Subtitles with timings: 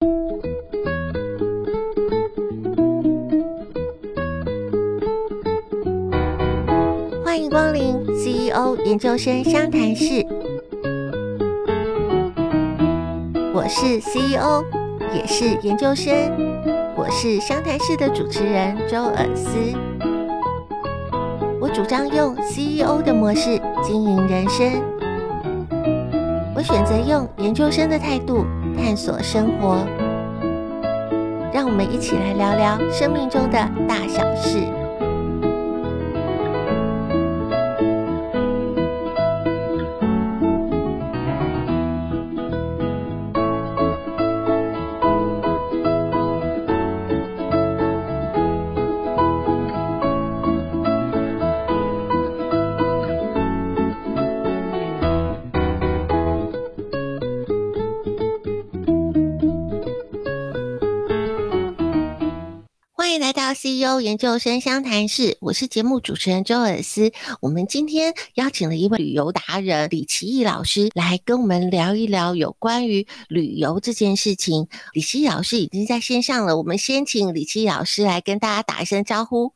[0.00, 0.08] 欢
[7.38, 10.26] 迎光临 CEO 研究生商谈室，
[13.52, 14.64] 我是 CEO，
[15.14, 16.14] 也是研究生，
[16.96, 19.50] 我是商谈室的主持人周尔斯。
[21.60, 24.82] 我主张用 CEO 的模式经营人生，
[26.54, 28.46] 我选择用研究生的态度
[28.80, 29.86] 探索生活。
[31.52, 34.79] 让我们一起来聊聊生命中的大小事。
[63.98, 67.10] 研究生相谈室，我是节目主持人周尔思。
[67.40, 74.68] 我们今天邀请了一位旅游达人李奇义老师来跟我们聊一聊有关于旅游这件事情。
[74.92, 79.52] 李奇义老师已经在线上了，我们先请李奇义老师来跟大家打一声招呼。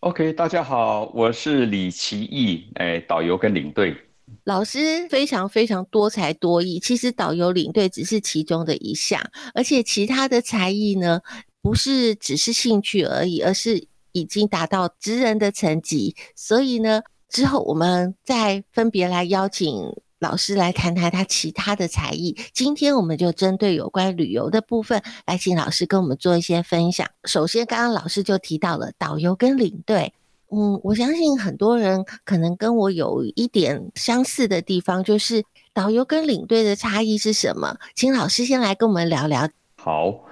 [0.00, 3.96] OK，大家好，我是李奇义，哎，导游跟领队。
[4.44, 9.20] 老师非常非常多才多艺，其实导游领队只是其中的一项，
[9.54, 11.20] 而且其他的才艺呢？
[11.68, 16.16] 不是只是兴趣而已，而是已经达到职人的层级。
[16.34, 22.34] 所以呢，之后我们再分别来邀请老师来谈谈他其他的才艺。
[22.54, 27.06] 今天我们就针对有关旅游的部分来请老师跟我们做一些分享。
[27.24, 30.14] 首先，刚刚老师就提到了导游跟领队，
[30.50, 37.76] 嗯，我相信很多人可能跟我有一点相似的地方，就是导游跟领队的差异是什么？
[37.94, 39.46] 请老师先来跟我们聊聊。
[39.76, 40.24] 好。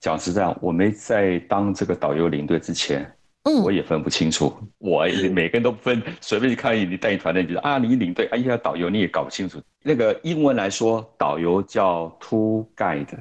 [0.00, 3.10] 讲实在，我没在当这个导游领队之前，
[3.42, 4.56] 嗯，我也分不清楚。
[4.78, 9.60] 我每个人都分，随便去看你带一团队，你觉得啊，你领队，哎呀，导游你也搞不清楚。
[9.82, 13.18] 那个英文来说，导游叫 tour guide，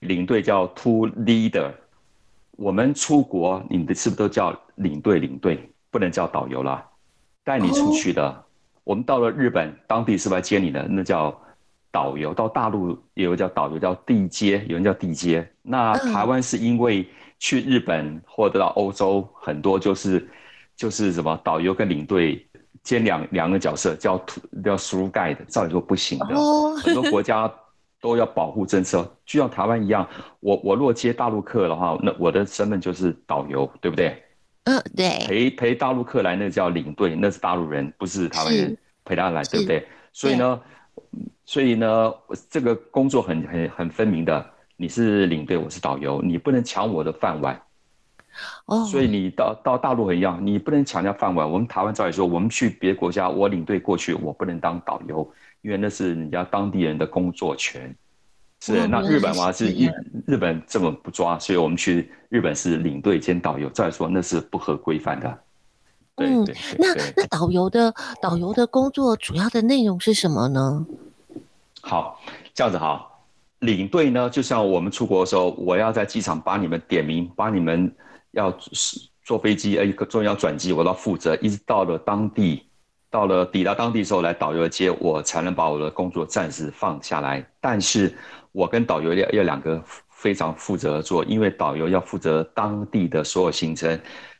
[0.00, 1.70] 领队叫 tour leader。
[2.52, 5.18] 我们出国，你的是不是都叫领队？
[5.18, 5.58] 领队
[5.90, 6.86] 不能叫导游啦。
[7.42, 8.44] 带你出去的，哦、
[8.84, 10.86] 我们到了日本，当地是不是来接你的？
[10.88, 11.34] 那叫。
[11.90, 15.48] 导游到大陆也有叫导游，叫地接，有人叫地接。
[15.62, 20.28] 那台湾是因为去日本或者到欧洲，很多就是
[20.76, 22.46] 就是什么导游跟领队
[22.82, 24.18] 兼两两个角色，叫
[24.62, 26.26] 叫 tour guide，照理说不行的。
[26.76, 27.50] 很多国家
[28.00, 30.06] 都要保护政策，就像台湾一样。
[30.40, 34.22] 我我若接大陆客的话，那我的身份就是导游，对不对？
[34.64, 35.08] 嗯，对。
[35.26, 39.86] 陪陪大陆客来，那叫领队，那是大陆人，不是台湾人陪他来，对不对？
[40.12, 40.60] 所以呢。
[41.44, 42.12] 所以呢，
[42.50, 44.44] 这个工作很很很分明的，
[44.76, 47.60] 你是领队，我是导游，你不能抢我的饭碗。
[48.66, 51.50] 哦，所以你到到大陆很一样，你不能抢人家饭碗。
[51.50, 55.28] 我们台湾照理说，我们去别的国家，我领队过去，我不能当导游，
[55.62, 57.92] 因为那是人家当地人的工作权。
[58.60, 59.88] 是，那日本嘛是日
[60.26, 65.38] 日本这么不抓，所以我们去日本是领队兼导游，照理说那是不合规范的。
[66.18, 66.44] 嗯，
[66.78, 70.86] 那那导游的导游的工作主要的内容是什么呢？
[71.80, 72.20] 好，
[72.54, 73.04] 这样子哈。
[73.60, 77.92] 领队呢，就像我们出国的时候，我要在机场把你们点名，把你们
[78.30, 78.56] 要
[79.24, 82.62] 坐飞机，呃，一个重要转机，我都要负责，一直到了当地，
[83.10, 87.44] 到了抵达当地的时候，来导游接我，才能把我的工作暂时放下来。
[87.60, 88.16] 但是
[88.52, 93.98] 我跟导游要要两个非常负责的做，因为导游要负责当地的所有行程，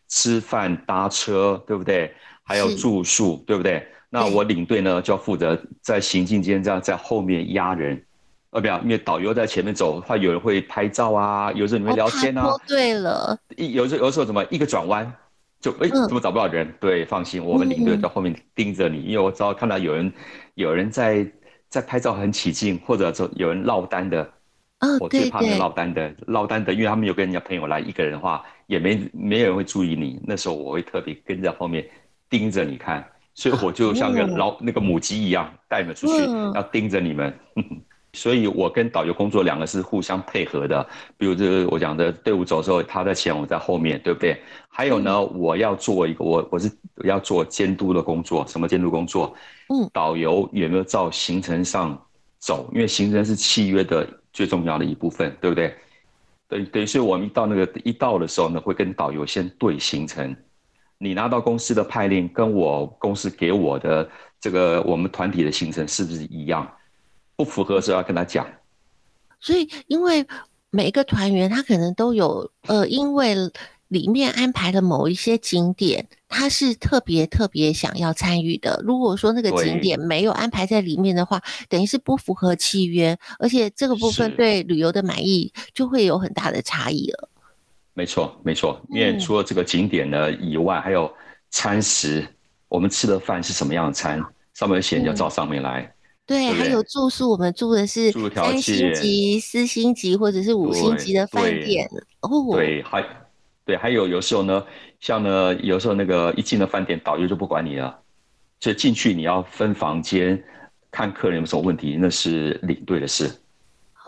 [0.08, 2.12] 吃饭、搭车，对不对？
[2.42, 3.86] 还有住宿，对不对？
[4.10, 8.02] 那我领队呢，就要负责在行进间这样在后面压人，
[8.50, 12.46] 呃，不要，因为导游在前面走，怕有人会拍照啊，有时候你会聊天啊。
[12.46, 15.12] 哦，对了，有时候有时候怎么一个转弯
[15.60, 16.72] 就哎，怎么找不到人？
[16.80, 20.10] 对，放心，我们领队在后面盯着你，因为我只要看到有人
[20.54, 21.30] 有人在
[21.68, 24.26] 在拍照很起劲，或者说有人落单的，
[25.00, 31.84] 我最怕那落单的落单的，因为他们有跟人家朋友来，一个人的话也没没有人会注意你，那时候我会特别跟在后面
[32.30, 33.04] 盯着你看。
[33.34, 36.24] 所以我就像个老那个母鸡一样带你们出去，
[36.54, 37.32] 要盯着你们。
[38.14, 40.84] 所以我跟导游工作两个是互相配合的。
[41.16, 44.40] 比如这个我讲的队伍走的时候，他在前，我在后面，对不对？
[44.68, 46.68] 还有呢，我要做一个我我是
[47.04, 48.44] 要做监督的工作。
[48.48, 49.32] 什么监督工作？
[49.68, 51.96] 嗯，导游有没有照行程上
[52.38, 52.68] 走？
[52.72, 55.76] 因为行程是契约的最重要的一部分，对不对？
[56.48, 60.34] 对对，所以我们一到那个一到的时候呢，会跟导游先对行程。
[60.96, 64.08] 你拿到公司的派令，跟我公司给我的
[64.40, 66.68] 这个我们团体的行程是不是一样？
[67.36, 68.46] 不符合的时候要跟他讲。
[69.40, 70.26] 所以，因为
[70.70, 73.36] 每一个团员他可能都有呃，因为
[73.88, 78.80] 里面安排的某一些景点，他是特别特别想要参与的。
[78.84, 87.28] 如果说那个景点没有安排在里面的话，等于是不符合契约，而且这个部分对旅游的满意就会有很大的差异了。
[87.94, 91.12] 没错，没错，因为除了这个景点呢以外，还有
[91.50, 92.24] 餐食，
[92.68, 94.22] 我们吃的饭是什么样的餐，
[94.54, 95.92] 上面写要照上面来。
[96.24, 101.90] 对，对，还有住宿，我们住的是三星级、四星级或者是五星级的饭店。
[102.20, 103.02] 哦，对，还
[103.64, 104.62] 对，还有有时候呢，
[105.00, 107.98] 像呢，有时候那个一进了饭店，导游就不管你了，
[108.60, 110.42] 所以进去你要分房间，
[110.90, 113.30] 看客人有什么问题，那是领队的事。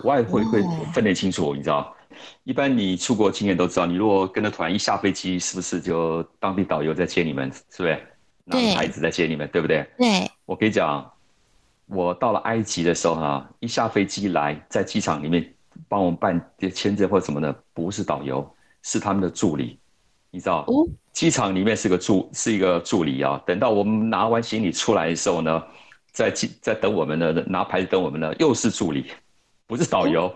[0.03, 1.95] 我也会会分得清楚，你知道，
[2.45, 7.99] 一般你出国经验都知道，你如果跟着团一下飞机，是不是就当地导游在接你们，是不是？
[8.45, 9.87] 拿着牌子在接你们，对不对？
[9.99, 11.11] 对，我跟你讲。
[11.93, 15.53] 我到了埃及的时候哈，一下飞机来，在机场里面
[15.89, 16.41] 帮我们办
[16.73, 18.49] 签证或者什么的，不是导游，
[18.81, 19.77] 是他们的助理，
[20.31, 20.65] 你知道？
[20.69, 23.41] 哦，机场里面是个助，是一个助理啊。
[23.47, 25.63] 等到我们拿完行李出来的时候呢，
[26.13, 29.07] 在机在等我们的，拿牌子等我们的，又是助理，
[29.67, 30.33] 不是导游。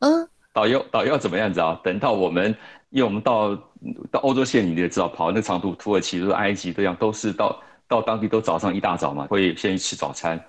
[0.00, 1.80] 嗯，导游导游要怎么样子啊？
[1.82, 2.54] 等到我们，
[2.90, 3.54] 因为我们到
[4.10, 10.42] 到欧洲线，你也知道，跑那个长途，土耳其、埃及这样，都是到到当地都早上一大早嘛，会先去吃早餐。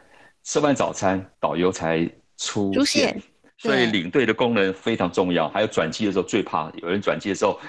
[0.43, 3.21] 吃完早餐，导游才出现，
[3.57, 5.49] 所以领队的功能非常重要。
[5.49, 7.59] 还有转机的时候，最怕有人转机的时候，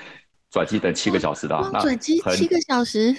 [0.51, 1.71] 转机等七个小时的。
[1.73, 3.15] 那转机七个小时？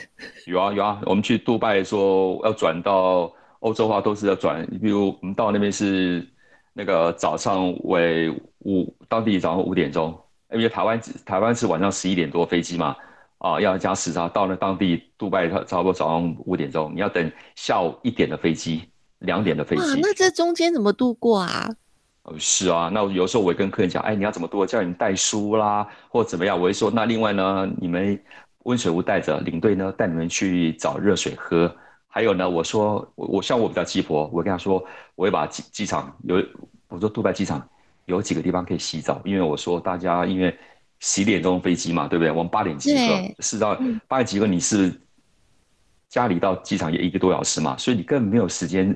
[0.45, 4.65] 有啊有啊，我们去杜拜说要转到欧洲的话，都是要转。
[4.81, 6.27] 比如我们到那边是
[6.73, 8.29] 那个早上为
[8.65, 10.17] 五，当地早上五点钟，
[10.51, 12.95] 因为台湾台湾是晚上十一点多飞机嘛，
[13.37, 14.27] 啊，要加时差。
[14.29, 18.83] 到了当地杜拜差不多早上五点钟，你要等下午一点的飞机。
[19.21, 21.69] 两点的飞机，那这中间怎么度过啊？
[22.23, 24.65] 哦，是啊，那有时候我会跟客人讲，哎，你要怎么多？
[24.65, 26.55] 叫你们带书啦，或者怎么样？
[26.55, 28.19] 我会说，那另外呢，你们
[28.63, 31.73] 温水壶带着，领队呢带你们去找热水喝。
[32.07, 34.83] 还有呢，我说我我像我比较鸡婆，我跟他说，
[35.15, 36.43] 我会把机机场有，
[36.89, 37.67] 我说杜拜机场
[38.05, 40.55] 有几个地方可以洗澡，因为我说大家因为
[40.99, 42.31] 十点钟飞机嘛，对不对？
[42.31, 43.75] 我们八点集合，是到
[44.07, 44.93] 八点集合，你是。
[46.09, 48.93] 家里到机场也一个多小时嘛，所以你根本没有时间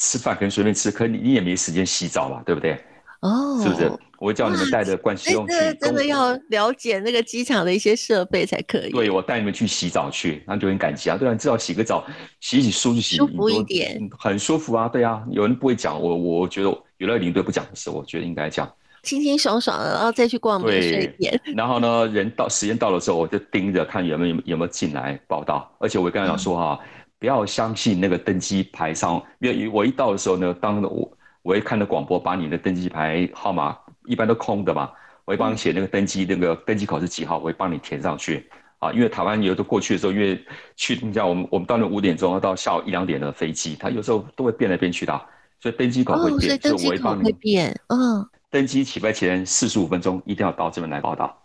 [0.00, 2.72] 吃饭，可能随便吃，可你你也没时间洗澡吧，对不对？
[3.20, 3.92] 哦，是不是？
[4.18, 5.54] 我会叫你们带着盥洗用具。
[5.80, 8.90] 真的要了解那个机场的一些设备才可以。
[8.90, 11.16] 对，我带你们去洗澡去，那就很感激啊。
[11.16, 12.04] 对啊，至少洗个澡，
[12.40, 14.88] 洗洗漱就洗，舒服一点，很舒服啊。
[14.88, 18.70] 对啊，有人不会讲，我我觉得有的领队不讲的事，我觉得应该讲。
[19.02, 21.40] 清清爽爽的，然后再去逛免税店。
[21.56, 25.74] 然后呢，人到时间到了之后，我就盯着看有没有有没有进来报道。
[25.78, 31.12] 而且我刚才讲说哈、嗯，不要相信那个登机牌上，因为我一到的时候呢，当我
[31.42, 33.76] 我一看到广播，把你的登机牌号码
[34.06, 34.90] 一般都空的嘛，
[35.26, 38.90] 我会帮你写那个登机、嗯、那个登机口是几号，我会帮你填上去啊。
[38.92, 40.42] 因为台湾有的过去的时候，因为
[40.76, 45.20] 去你像我们我们到那五点钟到下午一两点的飞机，它有时候都会变来变去的，
[45.60, 48.26] 所以登机口会变，哦、所以登机口会变，嗯。
[48.50, 51.38] 登机起飞前四十五分钟一定要到这边来报到，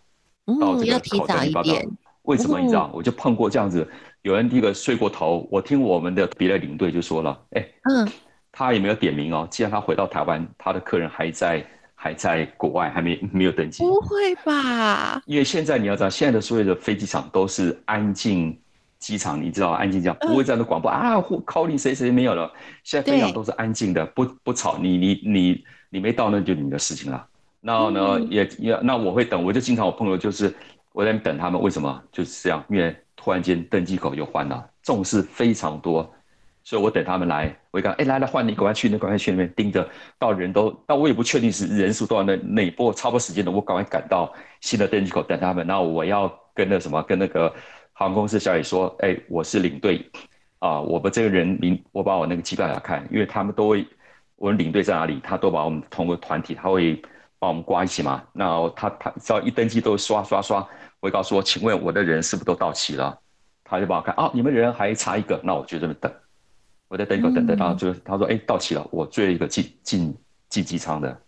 [0.46, 1.70] 嗯、到这个口登机报到。
[2.22, 2.90] 为什么你知道？
[2.92, 3.88] 我就碰过这样子，
[4.26, 5.46] 有人第一个睡过头。
[5.52, 8.08] 我听我们的别的领队就说了，哎，嗯，
[8.50, 9.46] 他也没有点名哦。
[9.48, 11.64] 既然他回到台湾，他的客人还在
[11.94, 13.84] 还在国外，还没没有登机。
[13.84, 15.22] 不会吧？
[15.26, 18.58] 因为现在你要知道，现在的所有的飞机场都是安静
[18.98, 21.14] 机场，你知道安静机场，不会这样的广播、嗯、啊
[21.46, 22.52] ，calling 谁谁没有了。
[22.82, 24.76] 现在飞机场都是安静的，不不吵。
[24.78, 25.64] 你你你。
[25.88, 27.26] 你没到，那就你的事情了。
[27.60, 30.52] 然后呢，嗯、也也那我会等，我就经常我朋友就是
[30.92, 31.62] 我在等他们。
[31.62, 32.02] 为什么？
[32.10, 32.94] 就是这样，因为
[33.26, 36.08] 突然间登机口又换了，重视非常多，
[36.62, 37.52] 所以我等他们来。
[37.72, 39.84] 我一看，哎，来来换你，赶快去那，赶快去那边盯着，
[40.16, 45.66] 到人都，那我也不确定是人数多少，那那波差不多时间的，我赶快赶到新的登机口等他们。
[45.66, 47.52] 然后我要跟那什么，跟那个
[47.94, 50.08] 航空公司小姐说，哎，我是领队
[50.60, 53.84] 啊，我们这个人名，我把我那个机票给他看，因为他们都会。
[54.36, 55.18] 我们领队在哪里？
[55.24, 56.94] 他都把我们同个团体，他会
[57.40, 58.22] 把我们挂一起嘛。
[58.32, 60.68] 那他他只要一登机都刷刷刷，
[61.06, 63.18] 会告诉我，请问我的人是不是都到齐了？
[63.64, 66.12] 他就帮我看啊，你们人还差一个，那我就这么等，
[66.88, 70.16] 我在等一个等等，然后就他说哎到齐了，我最后一个进进
[70.48, 71.20] 进机舱的。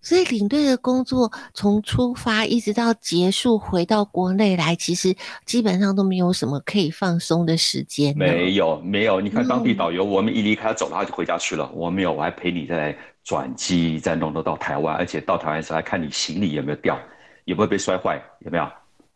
[0.00, 8.16] 所以领队的工作从出发一直到结束回到国内来，其实基本上都没有什么可以放松的时间。
[8.16, 9.20] 没有，没有。
[9.20, 11.68] 你看当地导游，我们一离开他走了，他就回家去了。
[11.72, 16.96] 我没有，我还陪你在转机，再弄到到台湾，而且到台湾的时候还看你行李有没有掉，
[17.46, 18.68] 有没有被摔坏，有没有？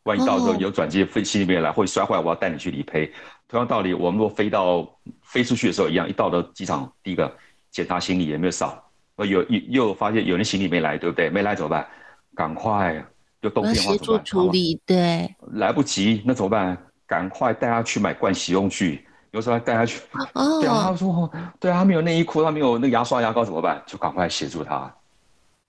[0.06, 3.12] 万一到时候有转机飞行李没有来，会摔坏，我要带你去理赔。
[3.48, 4.88] 同样道理，我们若飞到
[5.22, 7.30] 飞出去的时候一样，一到了机场，第一个
[7.70, 8.82] 检查行李有没有少。
[9.18, 11.28] 有又又发现有人行李没来，对不对？
[11.28, 11.86] 没来怎么办？
[12.34, 13.04] 赶快
[13.42, 16.76] 就动电话协助处理，对，来不及那怎么办？
[17.06, 20.00] 赶快带他去买盥洗用具，有时候还带他去。
[20.34, 23.82] 哦，对啊，他说，对啊，他没有内衣裤，他没有那个牙刷牙膏怎么办？
[23.86, 24.94] 就赶快协助他。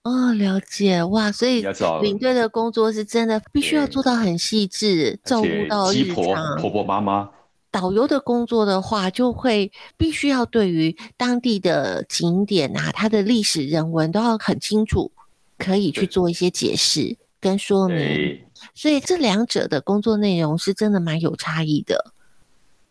[0.08, 1.62] 哦，了解哇，所以
[2.00, 6.56] 领队的工作是真的必须要做到很细致，照顾到日常。
[6.58, 7.30] 婆婆妈妈。
[7.70, 15.12] 导游的工作的话，就会必须要对于当地的景点啊，它的历史人文都要很清楚，
[15.58, 18.40] 可以去做一些解释跟说明。
[18.74, 22.12] 所以这两者的工作内容是真的蛮有差异的。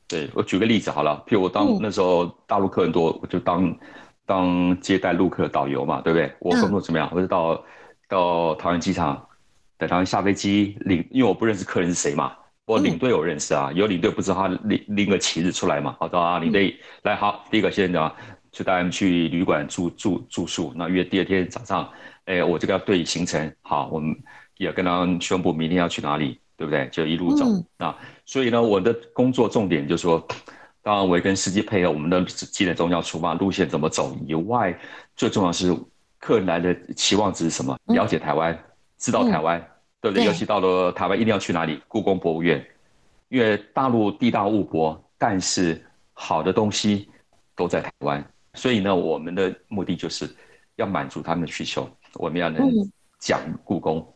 [0.08, 3.76] 对，我举个例子好了，譬如我当那时候大陆客人多，我就当
[4.28, 6.32] 当接待陆客导游嘛，对不对？
[6.40, 7.10] 我工作怎么样？
[7.12, 7.64] 我就到
[8.08, 9.26] 到桃园机场
[9.78, 12.34] 等他们下飞机领，因为我不认识客人是谁嘛。
[12.66, 15.96] 我领队我认识啊，有领队不知道他拎拎个旗子出来嘛？
[15.98, 18.14] 好的啊，领队来好，第一个先讲，
[18.52, 20.74] 就带他们去旅馆住住住宿。
[20.76, 21.90] 那约第二天早上，
[22.26, 24.14] 哎，我这个要对行程，好，我们
[24.58, 26.90] 也跟他们宣布明天要去哪里，对不对？
[26.92, 27.46] 就一路走
[27.78, 27.98] 啊。
[28.26, 30.28] 所以呢，我的工作重点就是说，
[30.88, 34.74] 当然我也跟司机配合，我们的几点钟要出发，路线怎么走以外，
[35.18, 35.76] 最重要是
[36.18, 37.78] 客人来的期望值是什么？
[37.88, 38.58] 了解台湾，
[38.98, 39.62] 知道台湾。
[40.00, 40.24] 对不对？
[40.24, 41.82] 尤其到了台湾，一定要去哪里？
[41.90, 42.66] 故宫博物院，
[43.28, 47.10] 因为大陆地大物博，但是好的东西
[47.56, 50.34] 都在台湾，所以呢，我们的目的就是
[50.76, 51.90] 要满足他们的需求。
[52.14, 52.72] 我们要能
[53.20, 54.08] 讲故宫，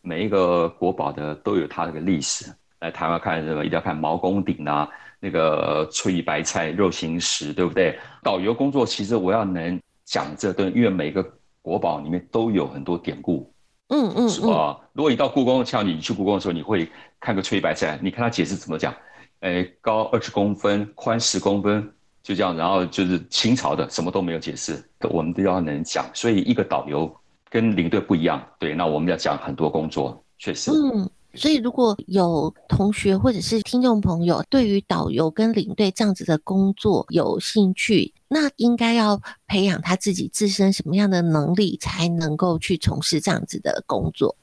[0.00, 2.52] 每一个国宝的都有它的个历史。
[2.80, 3.64] 来台湾看什么？
[3.64, 4.88] 一定要看毛公鼎啊，
[5.24, 7.98] 那个翠玉白菜肉形石，对不对？
[8.22, 11.24] 导游工作其实我要能讲这段，因为每个
[11.62, 13.50] 国宝里面都有很多典故。
[13.88, 14.78] 嗯嗯，是、嗯、吧？
[14.92, 16.86] 如果你到故宫，像你去故宫的时候，你会
[17.18, 18.94] 看个翠玉白菜，你看他解释怎么讲？
[19.40, 21.90] 哎，高二十公分，宽十公分，
[22.22, 22.54] 就这样。
[22.54, 26.04] 然后就是清朝的，什么都没有解释，我们都要能讲。
[26.12, 27.10] 所以一个导游
[27.48, 28.74] 跟领队不一样，对。
[28.74, 30.70] 那我们要讲很多工作，确实。
[30.70, 31.08] 嗯。
[31.36, 44.36] 所以，如果有同学或者是听众朋友对于导游跟领队这样子的工作有兴趣，那应该要培养他自己自身什么样的能力，才能够去从事这样子的工作？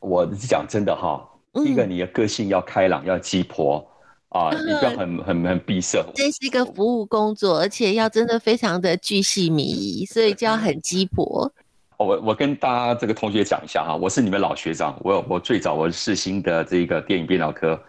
[0.00, 3.84] 我是讲真的哈，第一个你的个性要开朗，要鸡婆
[4.28, 6.04] 啊，你不要很很很闭塞。
[6.14, 11.50] 这是一个服务工作，而且要真的非常的巨细靡遗，所以就要很鸡婆。
[11.98, 17.80] 我我跟大家这个同学讲一下哈，我是你们老学长，我我最早我是世新的这个电影编导科，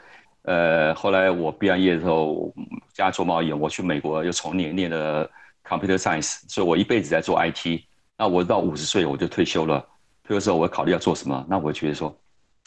[0.43, 2.53] 呃，后来我毕完业的时候，
[2.93, 5.29] 家做贸易，我去美国又重念念了
[5.67, 7.81] computer science，所以我一辈子在做 IT。
[8.17, 9.85] 那我到五十岁我就退休了，
[10.23, 11.45] 退休之后我考虑要做什么？
[11.49, 12.15] 那我觉得说，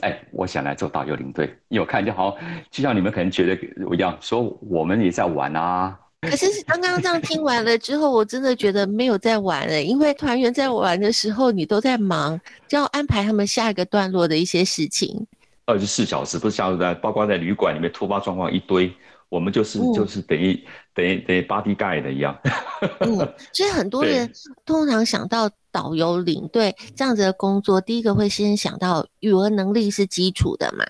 [0.00, 5.98] 哎，我想来做导游领队，因为我看见好像，就像你们可能觉得我一样，说我们也在玩啊。
[6.22, 15.26] 可是刚刚这样听完了之后，我真的觉得没有在玩了，因为团员在玩的时候，你都在忙，就要安排他们下一个段落的一些事情。
[15.64, 18.92] 二十四小时不是像在，包括在旅馆里面突发状况一堆，
[19.28, 20.62] 我们就是、嗯、就是等于
[20.94, 22.36] 等于等于 bodyguard 的一样。
[23.00, 23.16] 嗯，
[23.52, 24.30] 所以很多人
[24.66, 30.84] 通常想到导游领队这样子的工作，第一个会先想到语文能力是基础的嘛。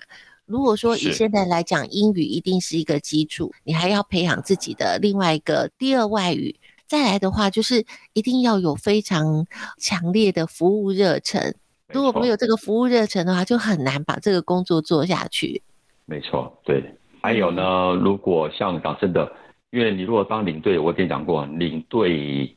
[0.51, 6.53] 如果说以现在来讲，英语一定是一个基础，你还要培养自己的另外一个第二外语。
[6.85, 11.55] 再来的话，就是一定要有非常强烈的服务热忱。
[11.93, 15.63] 如果没有这个服务热忱的话，就很难把这个工作做下去。
[16.05, 16.83] 没错，对。
[17.21, 19.31] 还有呢，如果像讲真的，
[19.69, 22.53] 因为你如果当领队，我跟你讲过，领队，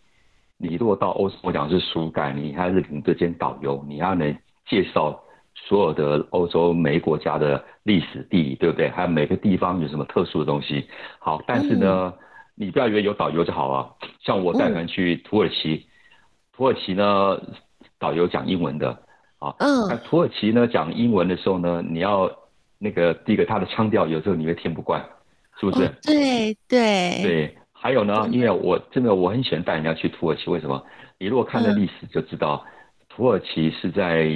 [0.56, 4.36] 你如果到欧洲，我讲是属感，你还是领队兼导游，你要能
[4.68, 5.20] 介绍。
[5.66, 8.90] 所有的欧洲每个国家的历史地理，对不对？
[8.90, 10.86] 还有每个地方有什么特殊的东西。
[11.18, 12.18] 好，但是呢，嗯、
[12.54, 13.88] 你不要以为有导游就好啊。
[14.20, 15.84] 像我带团去土耳其，嗯、
[16.52, 17.40] 土耳其呢，
[17.98, 18.90] 导游讲英文的
[19.38, 19.54] 啊。
[19.58, 19.88] 嗯。
[19.88, 22.30] 那土耳其呢，讲英文的时候呢，你要
[22.78, 25.02] 那个第一个他的腔调，有时候你会听不惯，
[25.58, 25.86] 是不是？
[25.86, 27.22] 哦、对对。
[27.22, 30.84] 对，还有呢，因为我真的我很喜欢带人家去土耳其，为什么？
[31.18, 32.70] 你如果看了历史就知道，嗯、
[33.08, 34.28] 土耳其是在。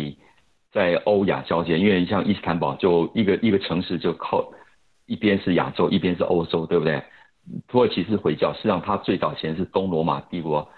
[0.70, 4.46] 在欧亚交界，因为像伊斯坦堡就一个一个城市就靠
[5.06, 7.02] 一边是亚洲，一边是欧洲，对不对？
[7.66, 10.68] 土耳其是回教，实际上它最早前是东罗马帝国，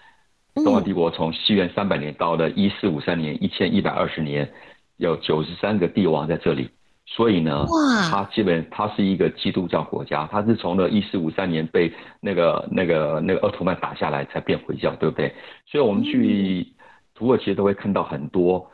[0.55, 4.49] 东罗马帝国从西元三百年到了一四五三年，一千一百二十年，
[4.97, 6.71] 有九十三个帝王在这里，
[7.07, 7.67] 所以呢，
[8.09, 15.35] 它基本它是一个基督教国家，它是从了一四五三年被那个那个那个奥斯曼打下来才变回教，对不对？
[15.67, 16.69] 所以我们去
[17.17, 18.71] 土耳其都会看到很多。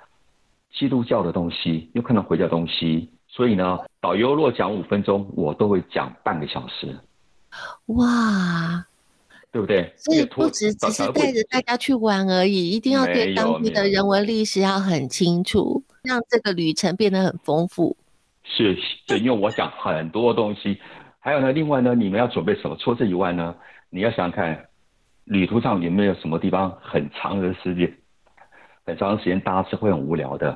[0.72, 6.98] 基督教的东西，又看到回教东西，所以呢，导游若讲五分钟，我都会讲半个小时。
[7.86, 8.84] 哇，
[9.50, 9.92] 对不对？
[9.96, 17.96] 所以不只只是带着大家去玩而已，一定要对当地的人文历史要很清楚，让这个旅程变得很丰富。
[18.44, 20.78] 是，对，因为我讲很多东西，
[21.18, 22.76] 还有呢，另外呢，你们要准备什么？
[22.78, 23.54] 除了这以外呢，
[23.88, 24.66] 你要想想看，
[25.24, 27.96] 旅途上有没有什么地方很长的时间，
[28.86, 30.50] 很长的时间大家是会很无聊的。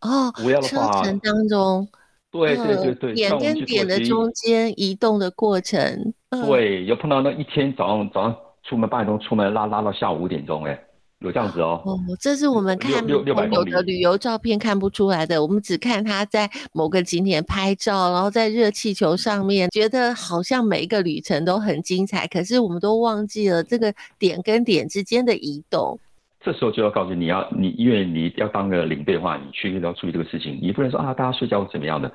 [0.00, 1.86] 哦，无聊的话，车程当中，
[2.32, 10.82] 对对对对，点跟点的中间移动的过程，对，有碰到那一天早上早上出门八点钟出门拉拉到下午五点钟，哎。
[11.20, 13.08] 有这样子哦，哦，这是我们看朋
[13.50, 25.98] 友的旅游照片看不出来的，我们只看他在某个景点拍照，然后在热气球上面，觉得好像每一个旅程都很精彩，可是我们都忘记了这个点跟点之间的移动。
[26.46, 32.12] 这时候就要告诉你要你，因为你要当个领队的话，你去要注意这个事情，你不能说啊，大家睡觉怎么样的，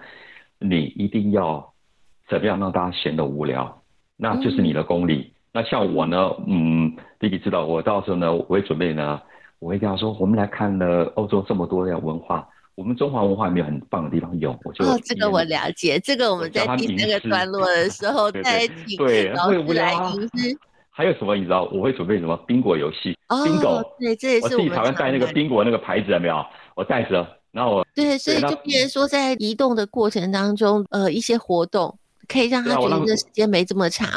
[0.57, 1.73] 你一定要
[2.29, 3.83] 怎么样让大家闲得无聊，
[4.15, 5.15] 那就是你的功力。
[5.15, 9.21] 嗯那像我呢，嗯，弟弟知道，我到时候呢，我会准备呢，
[9.59, 14.31] 我会跟他说，我们来看了欧洲这么多的文化，我们中华文化有没有很棒的地方？
[14.39, 18.97] 有，我就哦，这个我了解，这个我们在听那个段落的时候 再请
[19.33, 20.57] 老师来吟诗。
[21.01, 21.63] 还有什么你知道？
[21.73, 23.17] 我会准备什么宾果游戏？
[23.27, 26.45] 哦，宾果，对，这也是我自己台湾带那个宾果那个牌子有没有？
[26.75, 34.07] 我带着，然后我对，所以就变成说，在移动的过程当中，呃，一些活动可以让他觉得时间没这么长。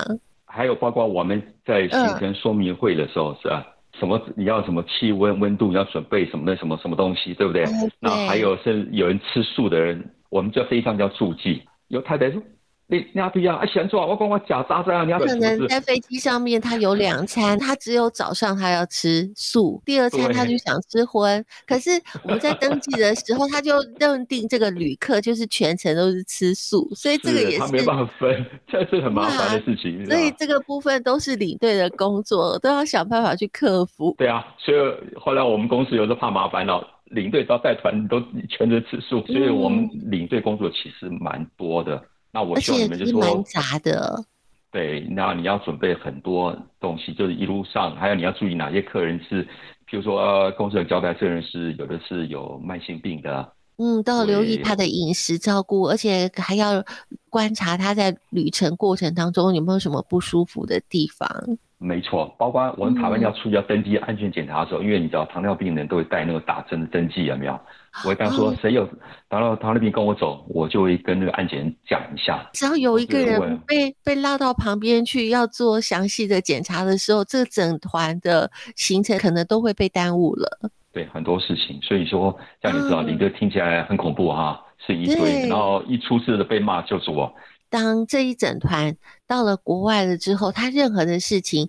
[0.44, 3.66] 还有包括我们在行程说明会的时候，是吧？
[3.98, 7.64] 什么你要什么气温温度，你要准备什么的什么什么东西，对不对？
[7.98, 12.42] 那还有是有人吃素的人，我们这飞机上叫助记，有太太说。
[12.86, 13.64] 你你要不要啊？
[13.64, 21.42] 嫌错我讲我假扎这样，你要可能在飞机上面，他有两餐，他只有早上他要吃素，第二餐他就想吃荤。
[21.66, 21.90] 可是
[22.22, 30.04] 我们在登记的时候，他就认定这个旅客就是全程都是吃素，所以这个也是，是他没办法分，这是很麻烦的事情。
[30.04, 34.14] 所以这个部分都是领队的工作，都要想办法去克服。
[34.18, 34.78] 对啊，所以
[35.16, 42.02] 后来我们公司有时候怕麻烦了，领队只要带团都全程吃素，所以我们领队工作其实蛮多的。
[42.34, 44.24] 那我希望你们就说，蛮杂的。
[44.72, 49.44] 对，那你要准备很多东西，就是一路上，还有你要注意哪些客人是，
[49.88, 53.52] 譬如说，呃，公司有交代，这人是有的是有慢性病的。
[53.76, 56.84] 嗯，都要留意他的饮食照顾，而且还要
[57.30, 61.28] 观察他在旅程过程当中有没有什么不舒服的地方。
[61.84, 67.52] 没错，包括我们台湾要出去要登记安全检查的时候，嗯、因为你知道糖尿病人都会带那个打针的登记，有没有？
[68.02, 68.86] 我会跟他说谁有
[69.28, 72.48] 糖尿糖尿病跟我走，我就会跟那个安检讲一下。
[72.54, 80.70] 只要有一个人被被拉到旁边去要做详细的检查的时候，这整团的行程可能都会被耽误了。
[80.92, 87.32] 对，很多事情，所以说像你知道，你这听起来很恐怖哈，是一堆，然后一出事的被骂就是我。
[87.70, 88.94] 当这一整团
[89.34, 91.68] 到了国外了之后，他任何的事情，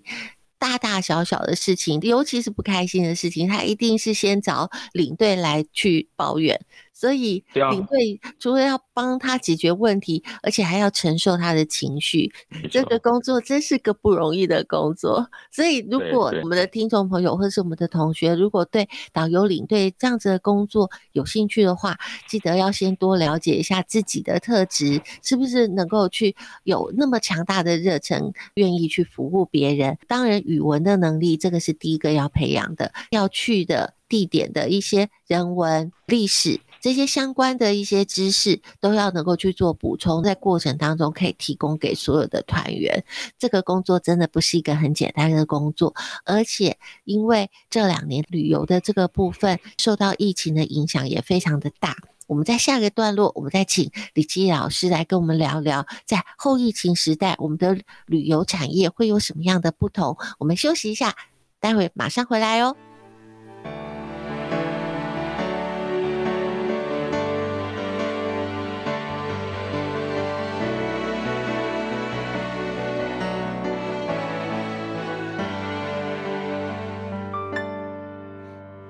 [0.56, 6.60] 大大小小的事情，尤其是不开心的事情，他一定是先找领队来去抱怨。
[6.96, 12.32] 所以领队除了要帮他解决问题，而且还要承受他的情绪，
[12.70, 15.28] 这个工作真是个不容易的工作。
[15.52, 29.98] 所以，如果我们的听众朋友或是我们的同学，如果对导游领队这样子的工作有兴趣的话，记得要先多了解一下自己的特质，是不是能够去有那么强大的热忱，愿意去服务别人。
[30.08, 36.58] 当然，语文的能力这个是第一个要培养的，要去的地点的一些人文历史。
[36.86, 43.04] 这些相关的一些知识都要能够去做补充，在过程当中可以提供给所有的团员。
[43.40, 51.96] 这个工作真的不是一个很简单的工作，而且因为这两年旅游的这个部分受到疫情的影响也非常的大。
[52.28, 60.16] 我们在下个段落，我们再请李吉老师来跟我们聊聊，在后疫情时代，我们的旅游产业会有什么样的不同。
[60.38, 61.16] 我们休息一下，
[61.58, 62.76] 待会马上回来哦。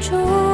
[0.00, 0.53] 说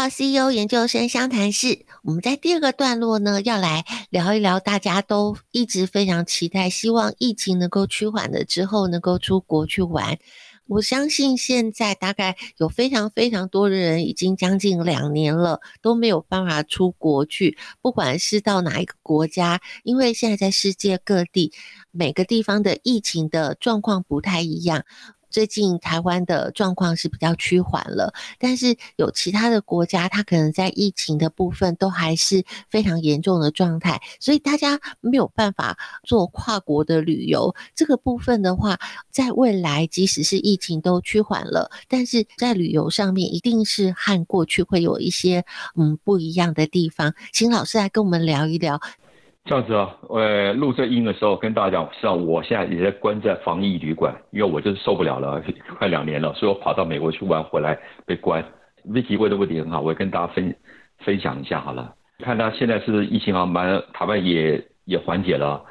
[0.00, 1.84] 到 CEO 研究生相谈室。
[2.02, 10.18] 我们在第二个段落呢，要来聊一聊大家都一直非常期待，希望疫情能够趋缓了之后，能够出国去玩。
[10.68, 21.52] 我相信现在大概有非常非常多的人，已经将近两年了，都没有办法出国去，不管是到哪一个国家，因为现在在世界各地，
[21.90, 24.86] 每个地方的疫情的状况不太一样。
[25.30, 37.54] 最近台湾的状况是比较趋缓了，但是有其他的国家，它可能在疫情的部分都还是非常严重的状态，所以大家没有办法做跨国的旅游。
[37.74, 38.78] 这个部分的话，
[39.10, 45.44] 在未来即使是疫情都趋缓了，但是在旅游上面一定是和过去会有一些
[45.76, 47.14] 嗯不一样的地方。
[47.32, 48.80] 请老师来跟我们聊一聊。
[49.44, 55.42] 这样子啊，呃，录这音的时候跟大家讲，实际上我现在也在关在防疫旅馆，因为我就是受不了了，
[55.78, 58.44] 快两年了，所以我跑到美国去玩回来被关。
[58.86, 60.54] Vicky 问的问题很好，我也跟大家分
[60.98, 61.94] 分享一下好了。
[62.18, 65.64] 看他现在是疫情啊蛮，台湾也也缓解了，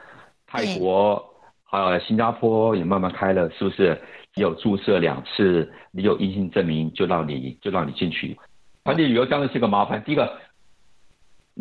[0.47, 1.23] 泰国
[1.63, 3.97] 还有新加坡也慢慢开了，是不是？
[4.35, 8.37] 你有注射两次，你有阴性证明就让你就让你进去。
[8.83, 10.27] 团体旅游当然是个麻烦，第一个。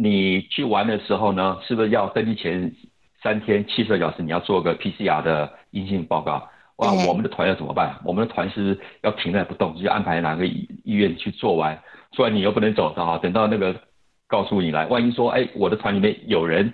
[0.00, 2.72] 你去玩的时候呢，是不是要登机前
[3.20, 6.48] 三天七十二小时你要做个 PCR 的阴性报告？
[6.76, 7.98] 哇，我们的团要怎么办？
[8.04, 11.76] 我们的团是要停在不动，就安排哪个医医院去做完，
[12.12, 13.74] 做完你又不能走的，等到那个
[14.28, 16.72] 告诉你来，万一说，哎，我的团里面有人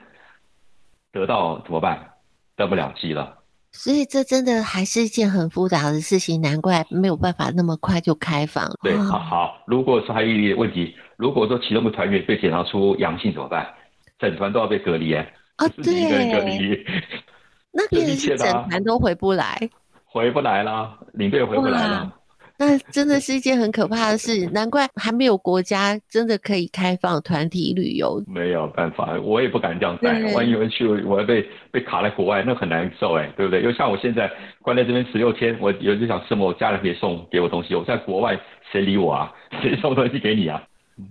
[1.11, 2.11] 得到怎么办？
[2.57, 3.39] 登不了机了。
[3.73, 8.71] 所以这真的还是一件很复杂的事情，难怪没有办法那么快就开放。
[8.83, 13.67] 对，好好，如果说还有一个问题，如果说其中的团员被检查出阳性怎么办？
[14.19, 15.33] 整团都要被隔离哎。
[15.57, 16.33] 啊，对。
[16.33, 16.85] 隔离。
[17.73, 19.59] 那变成是整团都回不来。
[20.05, 22.13] 回不来啦，领队回不来了。
[22.57, 28.23] 那真的是一件很可怕的事， 难怪还没有国家真的可以开放团体旅游。
[28.29, 33.61] 没有办法，我也不敢这样带，万一有人去，我要被被卡在国外，那很难受哎，对不对？
[33.61, 34.31] 因为像我现在
[34.63, 38.39] 关在这边十六天，我有就想什么，我家人可以送给我东西，我在国外
[38.71, 39.33] 谁理我啊？
[39.61, 40.63] 谁送东西给你啊？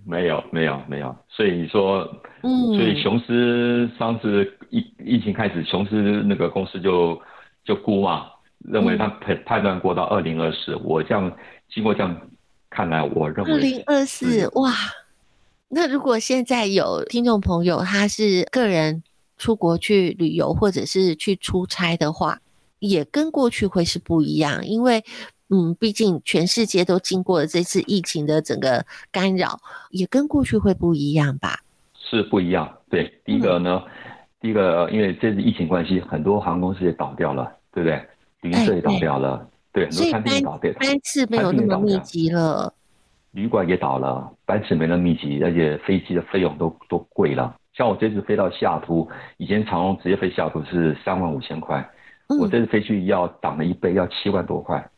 [0.06, 1.16] 没有，没有，没有。
[1.30, 2.08] 所以你说，
[2.42, 7.22] 嗯，所以雄狮上次疫疫情开始，雄狮那个公司就
[7.66, 8.28] 就估嘛。
[8.66, 11.30] 认为他判判断过到二零二四，我这样
[11.70, 12.18] 经过这样
[12.70, 14.72] 看来，我认为二零二四哇，
[15.68, 19.04] 那如果现在有听众朋友他是个人
[19.38, 22.40] 出国去旅游或者是去出差的话，
[22.80, 25.04] 也跟过去会是不一样，因为
[25.54, 29.60] 嗯，毕竟全世界都经过了这次疫情的整个干扰，
[29.92, 31.60] 也跟过去会不一样吧？
[31.96, 33.92] 是不一样，对，第一个呢，嗯、
[34.42, 38.02] 第一个因为这次疫情关系，很多航空公司也倒掉了，对不对？
[38.42, 42.74] 旅社也倒掉了，哎、对，很多餐厅也倒掉了，班次没有那么密集了，
[43.32, 47.56] 旅馆也倒了，班次没那么密集，而且飞机的费用都都贵了。
[47.78, 51.88] 像我这次飞到西雅图，以前长荣直接飞西雅图是三万五千块，
[52.28, 54.90] 嗯、我这次飞去要涨了一倍，要七万多块，哇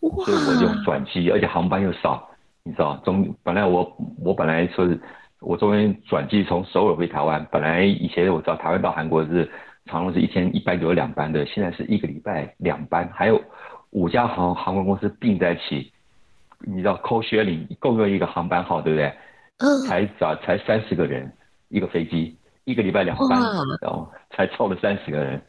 [0.00, 2.28] 所以我就转机，而且航班又少，
[2.62, 5.00] 你知道，中本来我我本来说是，
[5.40, 9.50] 我中间转机从首尔回台湾，本来以前我知道台湾到韩国是。
[9.86, 13.42] 长荣是一天一班有两班的，现在是一个礼拜两班，还有
[13.90, 15.90] 五家航航空公司并在一起，
[16.60, 19.12] 你知道 co-sharing 共用一个航班号，对不对？
[19.58, 19.80] 嗯。
[19.88, 21.32] 才找才三十个人
[21.70, 23.40] 一个飞机，一个礼拜两班，
[23.80, 25.40] 然后才凑了三十个人。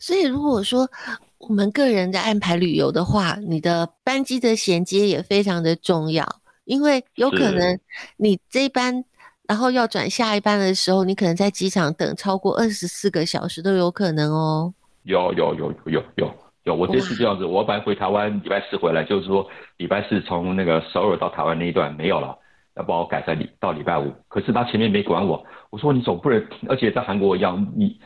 [0.00, 0.88] 所以如果说
[1.38, 6.26] 我们个人在安排旅游的话，你的班机的衔接也非常的重要，
[6.64, 7.78] 因为有可能
[8.16, 9.04] 你这一班。
[9.48, 14.74] 然后要转下一班的时候，你可能在机场等超过二十四个小时都有可能哦。
[15.04, 22.36] 有有有有有有，我这次这样子，我本来回台湾礼拜四回来，就是说礼拜四从那个首尔到台湾那一段没有了，
[22.74, 24.12] 要帮我改在礼到礼拜五。
[24.26, 28.00] 可是他前面没管我，我说你总不能，而且在韩国一样，你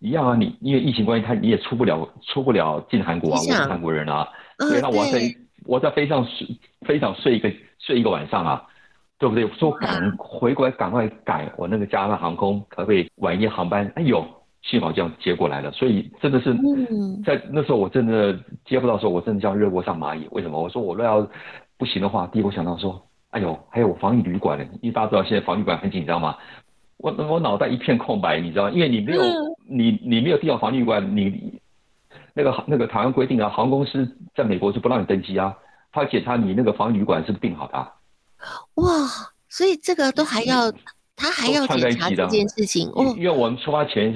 [0.00, 5.20] 一样啊，你因为疫情关系，他你也出不了出不了进韩国啊，我是韩国人啊，所以那我在
[5.64, 6.46] 我在飞机上睡
[6.86, 8.64] 飞机上睡一个睡一个晚上啊。
[9.20, 9.48] 对不对？
[9.48, 13.90] 说赶回过来，赶快改我那个加拿大航空可不可以晚一夜航班？
[13.96, 14.24] 哎呦，
[14.62, 15.72] 幸好这样接过来了。
[15.72, 16.56] 所以真的是，
[17.26, 20.28] 在那时候我真的接不到的时候，我真的像热锅上蚂蚁。
[20.30, 20.62] 为什么？
[20.62, 21.28] 我说我若要
[21.76, 26.36] 不行的话，第一我想到说，哎呦，还有我防疫旅馆呢，因为大家知道现在防疫旅馆很紧张嘛。
[26.98, 29.22] 我我脑袋一片空白，你知道，因为你没有
[29.66, 31.60] 你你没有订好防疫旅馆，你
[32.34, 35.56] 那个那个台湾规定啊，航空公司在美国是不让你登机啊，
[35.92, 37.92] 他检查你那个防疫旅馆是不是订好的啊。
[38.74, 38.86] 哇，
[39.48, 40.72] 所以这个都还要，
[41.16, 43.14] 他还要检查这件事情哦。
[43.16, 44.12] 因为我们出发前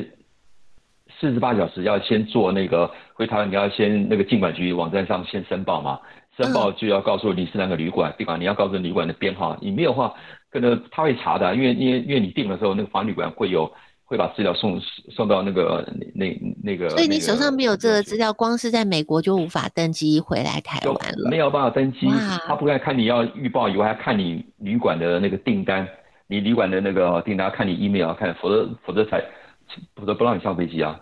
[1.21, 6.01] 四十八小时要先做那个回台湾，你要先那个进管局网站上先申报嘛，
[6.37, 8.37] 申报就要告诉你是哪个旅馆，对吧？
[8.37, 10.15] 你要告诉旅馆的编号，你没有话，
[10.53, 13.73] 可能他会查的，因为因为因为你订的时候，那个房旅馆会有。
[14.05, 14.79] 会把资料送
[15.11, 22.07] 送到那个那那个，所以你手上没有这个资料，光是在美国就无法登机回来台湾了，没有办法登机。
[22.47, 25.89] 他不但看你要预报以外，还看你旅馆的那个订单，
[26.27, 29.25] 你旅馆的那个订单，看你 email，看，否则否则才
[29.97, 31.01] 否则不让你上飞机啊。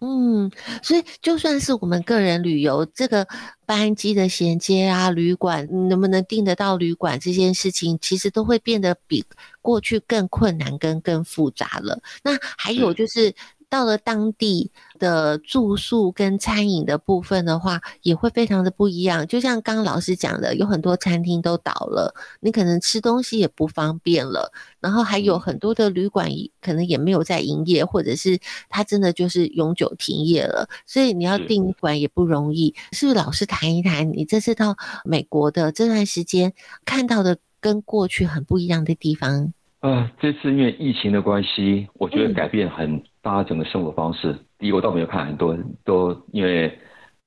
[0.00, 0.50] 嗯，
[0.82, 3.26] 所以就算是我们个人旅游，这个
[3.66, 9.24] 班机的衔接啊，旅馆能不能订得到旅馆这件事情，其实都会变得比
[9.60, 12.00] 过去更困难跟更复杂了。
[12.22, 13.34] 那还有就是。
[13.70, 19.26] 到了当地的住宿跟餐饮的部分的话，也会非常的不一样。
[19.26, 24.52] 就像刚刚老师讲的，有很多餐厅都倒了，你可能吃东西也不方便了。
[24.80, 26.28] 然后还有很多的旅馆
[26.60, 30.68] 可能也没有在营业，或者是它真的就是永久停业了。
[30.84, 32.74] 所以你要订馆也不容易。
[32.92, 36.52] 是不是老师谈一谈你这次到美国的这段时间
[36.84, 39.52] 看到的跟过去很不一样的地方？
[39.80, 44.32] 呃，这次因为疫情的关系，我觉得改变很大家，整个生活方式。
[44.32, 46.78] 嗯、第一，我倒没有看很多都因为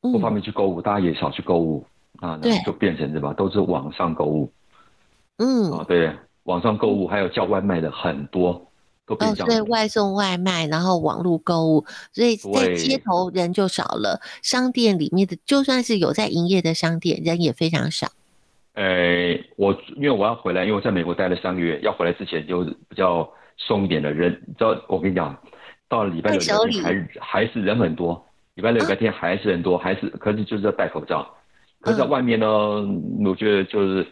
[0.01, 1.85] 不方便去购物，嗯、大家也少去购物
[2.19, 4.51] 啊，那就变成什么，都是网上购物。
[5.37, 6.11] 嗯，啊，对，
[6.43, 8.65] 网上购物还有叫外卖的很多，
[9.05, 9.47] 都变这样。
[9.47, 18.07] 哦，所以外送外卖，然后网络购物，所以在街头人就少了，商店里面的就算是有在营业的商店，人也非常少。
[18.73, 25.35] 呃，我因为我要回来，因为我在美国待了三个月，要回来之前就比较松一点的人，你知道我跟你讲，
[25.93, 28.25] 到了礼拜六礼拜天还还是人很多，
[28.55, 31.29] 礼拜六礼拜天还是人多，还是可是就是要戴口罩。
[31.81, 32.47] 可是在外面呢，
[33.23, 34.07] 我觉得就是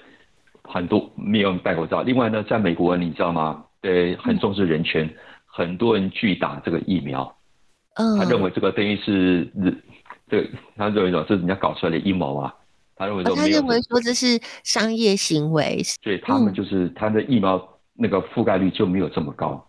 [0.62, 2.04] 很多没有戴口罩。
[2.04, 3.66] 另外呢，在美国你知道吗？
[3.82, 5.10] 对，很重视人权，
[5.48, 7.36] 很多人拒打这个疫苗。
[7.96, 9.52] 嗯，他认为这个等于是，
[10.30, 12.54] 这他认为说这是人家搞出来的阴谋啊。
[12.96, 17.60] 他认为说，他认为说这是商业行为，所以他们就是他的疫苗
[17.96, 19.68] 那个覆盖率就没有这么高。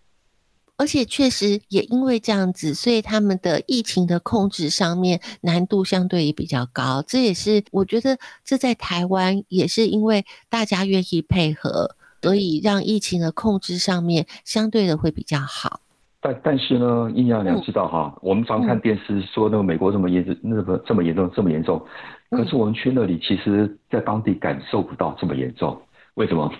[0.75, 7.03] 而且确实也因为这样子，所以他们的疫情的控制上面难度相对也比较高。
[7.07, 15.79] 这也是我觉得这在台湾也是因为大家愿意配合，所以让疫情的控制上面相对的会比较好。
[16.19, 21.85] 但但是呢，印象你要知道哈，嗯、我们常看电视说那个美国这么严重，那个这么严重，这么严重。
[22.31, 25.79] 可是我们去那里，其实在当地感受不到这么严重。
[26.15, 26.51] 为什么？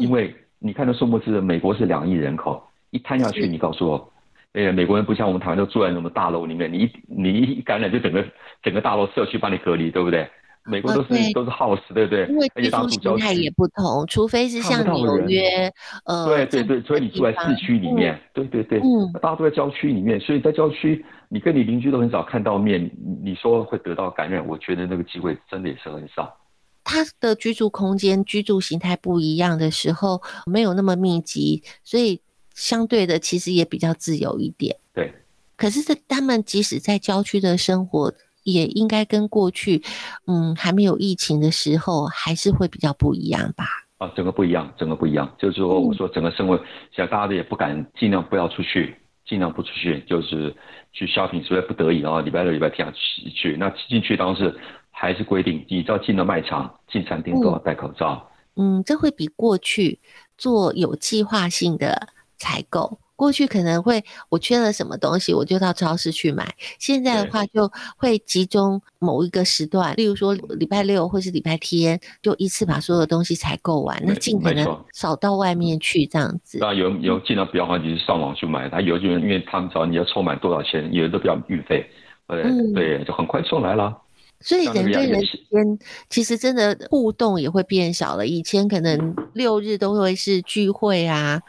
[0.00, 4.12] 因为你看的数目是美国是两亿人口，一摊下去，你告诉我，
[4.52, 8.24] 哎，美国人不像我们台湾都住在那么大楼里面，你一你一感染就整个
[8.62, 10.28] 整个大楼社区把你隔离，对不对？
[10.64, 12.26] 美国都是、都是 house，对不对？
[12.26, 15.72] 因为居住形态也不同，除非是像纽约，
[16.04, 22.90] 呃，对对对，所以你住在市区里面，嗯、对对对，嗯，大家都在郊区里面，所以在郊区，你跟你邻居都很少看到面，
[23.24, 26.36] 你说会得到感染，我觉得那个机会真的也是很少。
[26.84, 32.20] 他的居住空间、居住形态不一样的时候，没有那么密集，所以
[32.58, 34.76] 相对的其实也比较自由一点。
[34.92, 35.14] 对，
[35.56, 38.12] 可是这他们即使在郊区的生活。
[38.44, 39.82] 也应该跟过去，
[40.26, 43.66] 嗯，还没有疫情的时候，还是会比较不一样吧？
[43.98, 45.30] 啊，整个不一样，整个不一样。
[45.38, 46.56] 就是说，我说整个生活，
[46.90, 50.56] 现在大家也不敢，尽量不要出去，尽量不出去，就是
[50.94, 53.56] 去 shopping，除非不得已啊，礼拜六、礼拜天要去去。
[53.58, 54.56] 那进去当时
[54.90, 58.30] 还是规定，你只要进了卖场、进餐厅都要戴口罩。
[58.56, 59.98] 嗯，这会比过去
[60.38, 62.98] 做有计划性的采购。
[63.16, 66.54] 过去可能会我缺了什么东西，我就到超市去买。
[66.78, 76.58] 现在的话就会集中某一个时段，例如说礼拜六或是礼拜天，就一次把所有的东西采购完，那尽可能少到外面去这样子。
[76.60, 81.84] 那有有尽量不要话就是上网去买，他有些人因为他们知道你要凑满多少钱，有的都比较运费，
[82.28, 83.98] 对、嗯、对，就很快送来了。
[84.40, 88.24] 所以人跟人之间其实真的互动也会变少了。
[88.24, 91.42] 以前可能六日都会是聚会啊。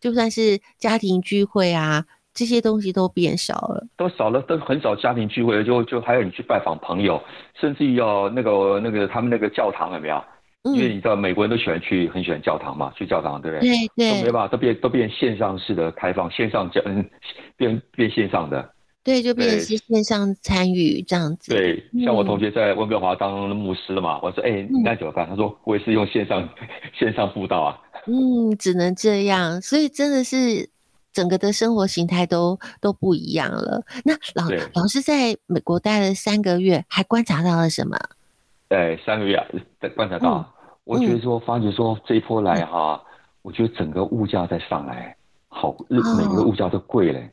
[0.00, 2.04] 就算是家庭聚会啊，
[2.34, 7.22] 这些东西都变少了，都少了，都很少家庭聚会，就就还有你去拜访朋友，
[7.60, 10.22] 甚至于要那个那个他们那个教堂有没有？
[10.64, 13.68] 嗯、因为你知道美国人都喜欢去，很喜欢教堂嘛，去教堂对不对？
[13.68, 17.08] 对对，都没办法，都变都变线上式的开放，线上教嗯，
[17.56, 18.68] 变变线上的，
[19.04, 21.54] 对，就变成是线上参与这样子。
[21.54, 25.28] 对，像我同学在温哥华当牧师了嘛，我说哎，你那怎么办？
[25.28, 26.48] 他说我也是用线上
[26.92, 27.78] 线上布道啊。
[28.06, 30.68] 嗯，只能这样，所以真的是
[31.12, 33.84] 整个的生活形态都都不一样了。
[34.04, 37.98] 那老老师在美国待了三个月，还观察到了什么？
[38.68, 39.46] 对，三个月啊
[39.94, 40.44] 观察到，嗯、
[40.84, 43.06] 我觉得说，发觉说这一波来哈，嗯、
[43.42, 45.16] 我觉得整个物价在上来，
[45.48, 47.30] 好，日每个物价都贵嘞。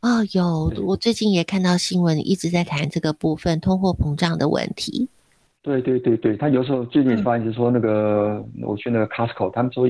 [0.00, 5.08] 哦，有，我最近也看到新闻一直在谈这个部分，通货膨胀的问题。
[5.62, 9.88] 对对对对，他有时候最近发现就是说那个，嗯、我去那个 Costco，他们说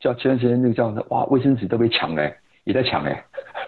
[0.00, 3.24] 叫前段时间那个叫哇，卫生纸都被抢嘞，也在抢哎，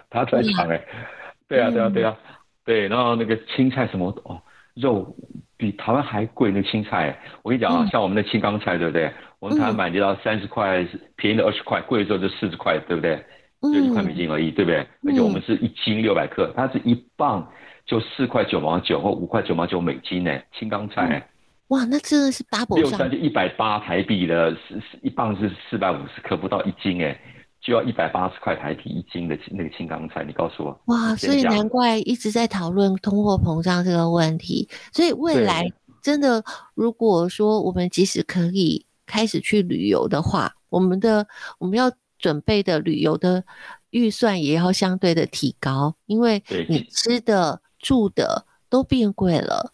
[0.09, 0.81] 他在抢哎，
[1.47, 2.17] 对啊对啊对啊，
[2.65, 4.41] 对，然后那个青菜什么哦，
[4.73, 5.15] 肉
[5.55, 9.09] 比台湾还贵，那个青菜，我跟你讲啊，嗯、像我们的青冈菜对不对？
[9.39, 13.23] 我们台湾买得到三十块，便宜的二十块，贵的时候就四十块，对不对？
[13.61, 14.85] 就一块美金而已，对不对？
[15.07, 17.47] 而且我们是一斤六百克，它是一磅
[17.85, 21.25] 就四块九毛九或五块九毛九美金呢，青冈菜。
[21.67, 24.55] 嗯哇，那真的是 double 六三就一百八台币的，
[25.01, 27.19] 一磅是四百五十克，不到一斤哎，
[27.59, 30.79] 就要一百八十块台币一斤的那个青冈菜，你告诉我。
[30.85, 34.69] 哇，所以难怪一直在讨论通货膨胀这个问题。
[34.93, 35.65] 所以未来
[36.03, 36.43] 真的，
[36.75, 43.43] 如果说我们即使可以开始去旅游的话，我们的我们要准备的旅游的
[43.89, 49.71] 预算也要相对的提高，因为你吃的住的都变贵了。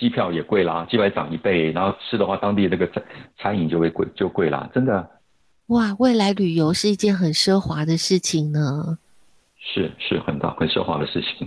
[0.00, 3.04] 机票也贵啦，机票涨一倍，然后吃的话，当地那个餐
[3.38, 5.10] 餐饮就会贵，就贵啦，真的。
[5.66, 8.98] 哇，未来旅游是一件很奢华的事情呢。
[9.56, 11.46] 是是很大很奢华的事情。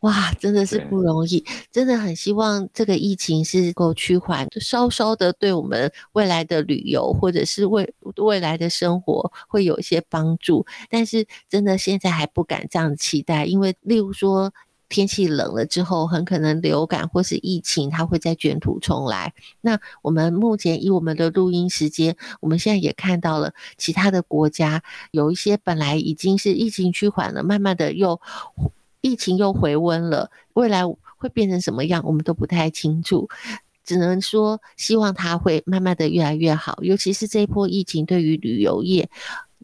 [0.00, 10.66] 哇，真的是不容易，真的很希望这个疫情是够趋缓，就稍稍的对我们未来的旅游或者是未未来的生活会有一些帮助。
[10.90, 14.52] 但是真的现在还不敢这样期待，因为例如说
[14.92, 19.32] 天气冷了之后，很可能流感或是疫情它会再卷土重来。
[19.62, 28.20] 那我们目前以我们的录音时间，我们现在也看到了其他的国家有一些本来已经是疫情趋缓了，慢慢的又。
[29.04, 30.82] 疫情又回温了，未来
[31.16, 33.28] 会变成什么样，我们都不太清楚。
[33.84, 36.78] 只能说希望它会慢慢的越来越好。
[36.82, 39.10] 尤其是这一波疫情，对于旅游业，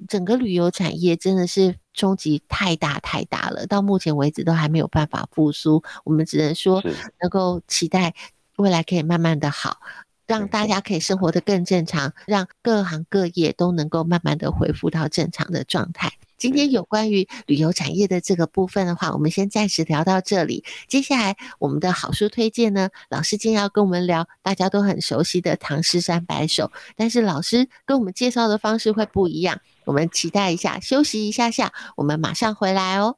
[0.06, 3.66] 整个旅游产业真的是冲击太大太大了。
[3.66, 6.82] 到目前为止都还没有办法复苏，我们只能说
[7.20, 8.14] 能够期待
[8.56, 9.78] 未来可以慢慢的好，
[10.26, 16.12] 让大家可以生活得更正常，让各行各业都能够慢慢的恢复到正常的状态。
[16.36, 20.64] 今天有关于旅游产业的这个部分的话，我们先暂时聊到这里。
[20.86, 33.16] 接下来我们的好书推荐呢，老师今天要跟我们聊大家都很熟悉的《唐诗三百首》，但是老师跟我们介绍的方式会不一样，我们期待一下，休息一下下，我们马上回来哦。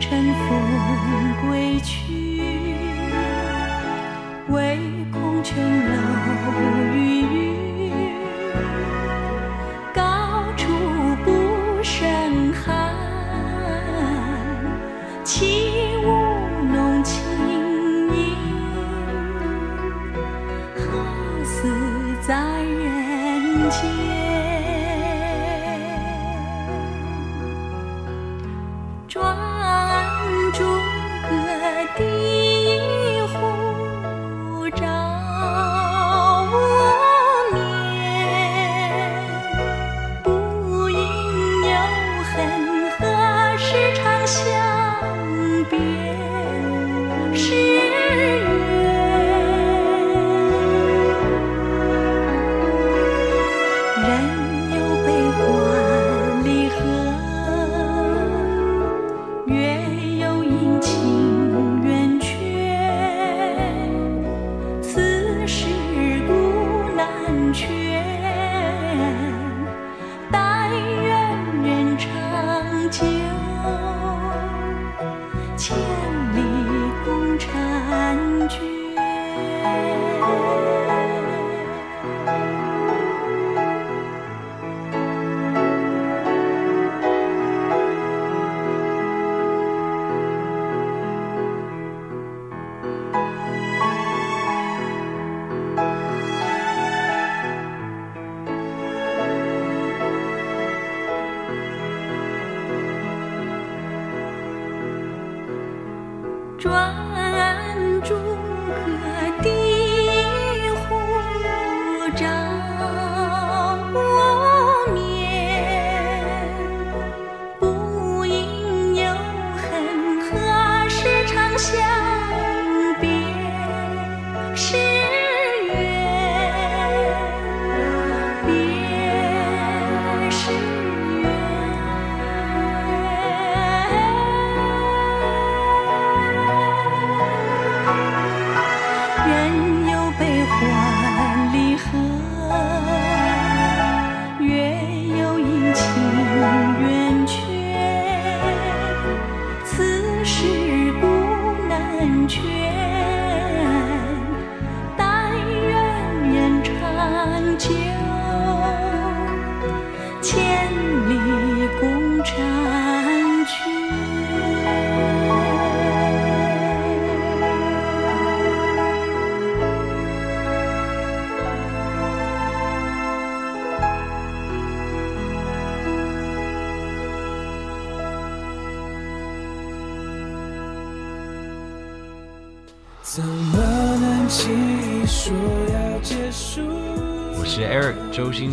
[0.00, 0.10] 乘
[0.48, 2.42] 风归去
[4.48, 4.78] 唯
[5.12, 6.89] 恐琼楼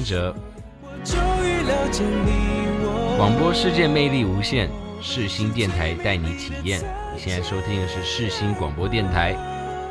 [0.07, 0.35] 周兴哲。
[0.81, 3.15] 我终于了解你我。
[3.17, 4.69] 广播世界魅力无限，
[5.01, 6.79] 世新电台带你体验。
[7.13, 9.35] 你现在收听的是世新广播电台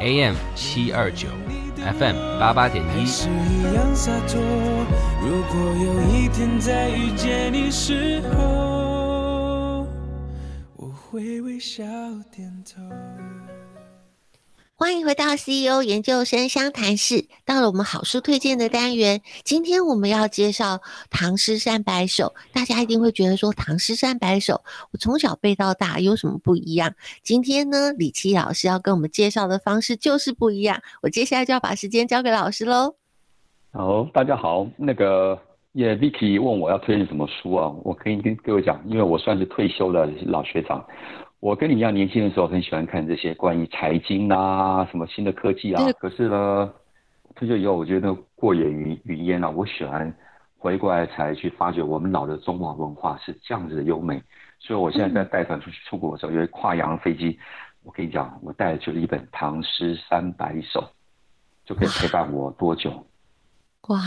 [0.00, 1.28] ，AM 七二九
[1.76, 3.04] ，FM 八八点一。
[14.86, 19.20] 欢迎回到 CEO 研究生相谈室，到了我们好书推荐的单元。
[19.42, 20.76] 今天我们要介绍
[21.10, 24.54] 《唐诗三百首》，大家一定会觉得说，《唐诗三百首》
[24.92, 26.94] 我从小背到大，有什么不一样？
[27.24, 30.80] 今天呢，李琦老师要跟我们介绍的方式就是不一样。
[31.02, 32.94] 我接下来就要把时间交给老师喽。
[33.72, 35.36] 好，大家好，那个
[35.72, 37.74] 也 Vicky 问我要推荐什么书啊？
[37.82, 40.86] 我可以跟各位讲，因为我算是退休的老学长。
[41.46, 45.92] 我跟你一样，年轻的时候很喜欢看这些关于财经啊、什么新的科技啊。
[45.92, 46.72] 可是呢，
[47.36, 49.48] 退休以后，我觉得过眼云云烟了。
[49.48, 50.12] 我喜欢
[50.58, 54.20] 回过来才去发掘我们老的中华文化是这样子的优美。
[54.58, 57.38] 所以我现在在带团出去出国的时候，因为跨洋飞机，
[57.84, 60.80] 我跟你讲，我带的就是一本《唐诗三百首》，
[61.64, 62.90] 就可以陪伴我多久？
[63.86, 64.00] 哇，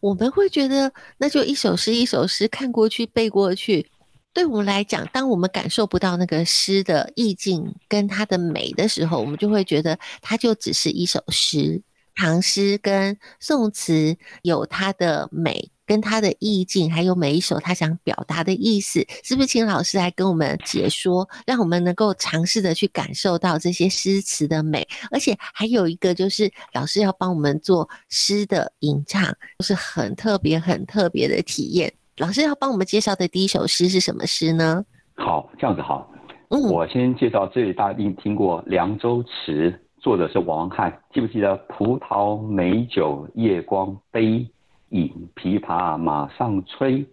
[0.00, 3.90] 我们会觉得那就一首诗一首诗看过去背过去。
[4.34, 11.80] 对我们来讲，当我们感受不到那个诗的意境跟它的美的时候，我们就会觉得它就只是一首诗。
[12.16, 19.48] 唐诗跟宋词有它的美，跟它的意境，还有每一首他想表达的意思，是不是？
[19.48, 24.86] 请老师来跟我们解说，让我们能够尝试的去感受到这些诗词的美。
[25.10, 29.24] 而且还有一个就是，老师要帮我们做诗的吟唱，
[29.58, 31.92] 就是很特别、很特别的体验。
[32.18, 34.84] 老师要帮我们介绍的第一首诗是什么诗呢？
[35.16, 36.08] 好，这样子好。
[36.50, 40.96] 嗯，我先介绍，这里大家一定听过《凉州词》，作者是王翰。
[41.12, 44.46] 记不记得“葡萄美酒夜光杯，
[44.90, 47.04] 饮琵琶马上催。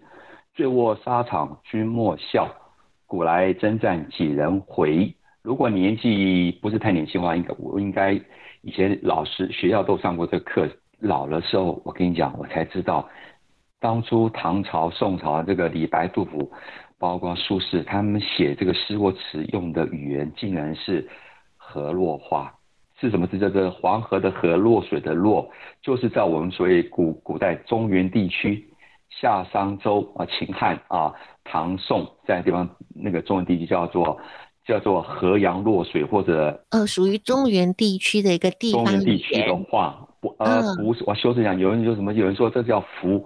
[0.54, 2.48] 醉卧沙场君莫笑，
[3.08, 8.12] 古来征战几人回。”如果年纪不是太年轻的话，应该我应该
[8.62, 10.70] 以前老师学校都上过这个课。
[11.00, 13.10] 老了时候，我跟你讲，我才知道。
[13.82, 16.52] 当初唐朝、宋朝这个李白、杜甫，
[17.00, 21.10] 包括苏轼，他们写这个诗或词用的语言，竟然是
[21.58, 22.54] 河洛话。
[23.00, 23.40] 是什么字？
[23.40, 25.50] 叫做黄河的河，洛水的洛，
[25.82, 28.64] 就是在我们所谓古古代中原地区，
[29.10, 31.12] 夏商周啊、秦汉啊、
[31.44, 34.20] 唐宋这样地方，那个中原地区叫做
[34.64, 38.86] 叫做河阳洛水，或者呃，属于中原地区的一个地方。
[38.86, 40.08] 中原地区的话。
[40.22, 42.14] 不呃不是，我修正一下，有人说什么？
[42.14, 43.26] 有人说这叫福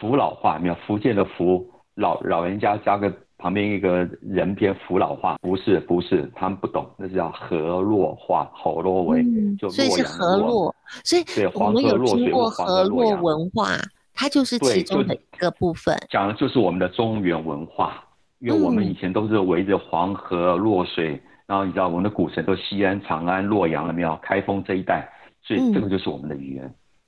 [0.00, 1.64] 福老化，没有福建的福
[1.94, 9.22] 老老人家加个旁边一个人偏福老化，不是不是，他们不懂，那是叫河洛话，河洛为
[9.56, 9.70] 就洛阳洛。
[9.70, 10.74] 所以是河洛，
[11.04, 13.68] 所以对黄河洛水过河洛文化，
[14.12, 15.96] 它就是其中的一个部分。
[16.10, 18.02] 讲的就是我们的中原文化，
[18.40, 24.18] 因为我们以前都是围着黄河洛水，嗯、然后你知道我们的古城都西安、长安、洛阳了没有？
[24.22, 25.08] 开封这一带。
[25.42, 26.64] 所以这个就是我们的语言、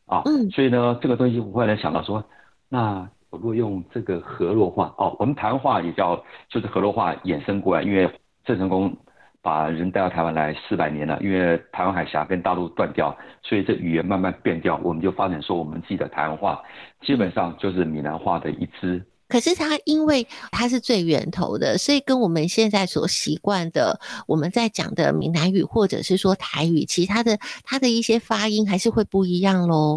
[0.06, 0.22] 嗯、啊，
[0.52, 2.24] 所以呢，这个东西我后来想到说，
[2.68, 8.10] 那我如果用这个河洛话哦，我们台湾话也叫，就是河洛话衍生过来，因为
[8.44, 8.96] 郑成功
[9.40, 16.62] 把人带到台湾来四百年了，因为台湾海峡跟大陆断掉，所以这语言慢慢变掉，我们就发展说我们自己的台湾话，
[17.02, 19.04] 基本上就是闽南话的一支。
[19.28, 29.96] 可是它因为它是最源头的，所以跟我们现在所习惯的我们在讲的闽南语或者是说台语，其他的它的一些发音还是会不一样喽。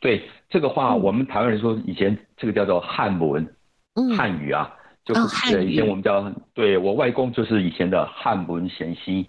[0.00, 3.46] 对这个话，我们台湾人说以前这个叫做汉文，
[3.94, 4.72] 嗯、汉语啊，
[5.04, 9.28] 就是、以前我们叫对我外公就是以前的汉文贤析。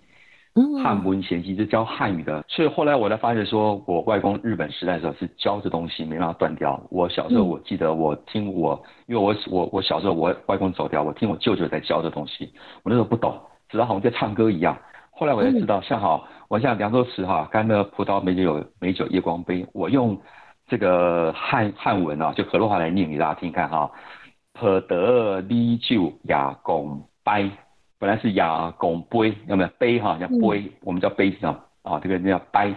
[0.82, 6.82] 汉文贤析就教汉语的，所以后来我才发现，说我外公日本时代的时候是教这东西，没办法断掉。
[6.89, 12.51] 我小时候我记得我听我，因为我我我小时候我外公走掉，我听我舅舅在教这东西，
[12.84, 14.78] 我那时候不懂，只知道好像在唱歌一样。
[15.12, 20.18] 后来我才知道，像好，我像凉州词哈，干的葡萄美酒美酒夜光杯，我用
[20.68, 23.91] 这个汉汉文啊，就河洛话来念给大家听看哈，
[24.53, 27.51] 葡萄美酒夜光杯。
[28.00, 30.18] 本来是雅拱杯，有没有杯哈？
[30.18, 31.66] 叫杯，嗯、我们叫杯子啊。
[31.82, 32.74] 啊，这个叫杯。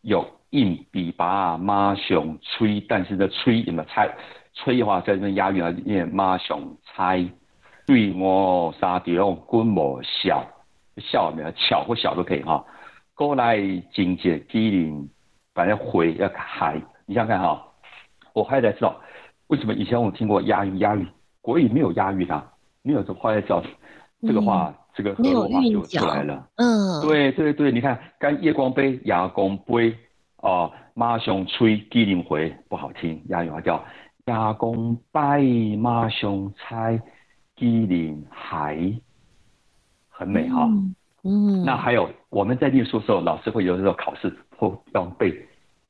[0.00, 4.10] 有硬笔把妈熊吹，但是这吹有没有猜？
[4.54, 7.22] 吹的话在这边押韵啊，念妈熊猜。
[7.86, 10.42] 对我沙雕君莫笑，
[10.96, 11.52] 笑有没有？
[11.52, 12.64] 巧或小都可以哈。
[13.14, 13.60] 过来
[13.92, 15.06] 境界机灵，
[15.52, 16.80] 反正回要海。
[17.04, 17.62] 你想想看哈，
[18.32, 18.98] 我后来才知道
[19.48, 21.06] 为什么以前我听过押韵，押韵
[21.42, 22.50] 国语没有押韵啊，
[22.80, 23.62] 没有这后来叫。
[24.26, 26.46] 这个话这个河洛话就出来了。
[26.56, 29.94] 嗯，对对对，你看，干夜光杯、牙公杯，
[30.36, 33.82] 哦，马上吹鸡灵回，不好听，押韵话叫
[34.26, 35.42] 牙公拜
[35.78, 37.00] 马上猜
[37.56, 38.78] 鸡灵海，
[40.08, 40.66] 很美哈。
[40.66, 40.94] 嗯，
[41.24, 45.32] 嗯，那还有我们在念书的时候，老师会有时候考试会要背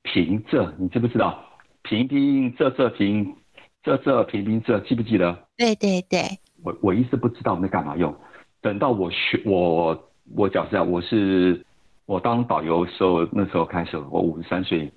[0.02, 1.42] 平仄，你知不知道？
[1.82, 3.34] 平平仄仄平，
[3.82, 5.36] 仄仄平平仄，记不记得？
[5.56, 6.20] 对对对。
[6.62, 8.14] 我我一直不知道那干嘛用。
[8.60, 11.64] 等到我学我我讲实在，我是
[12.06, 14.92] 我当导游的时候，那时候开始，我五十三岁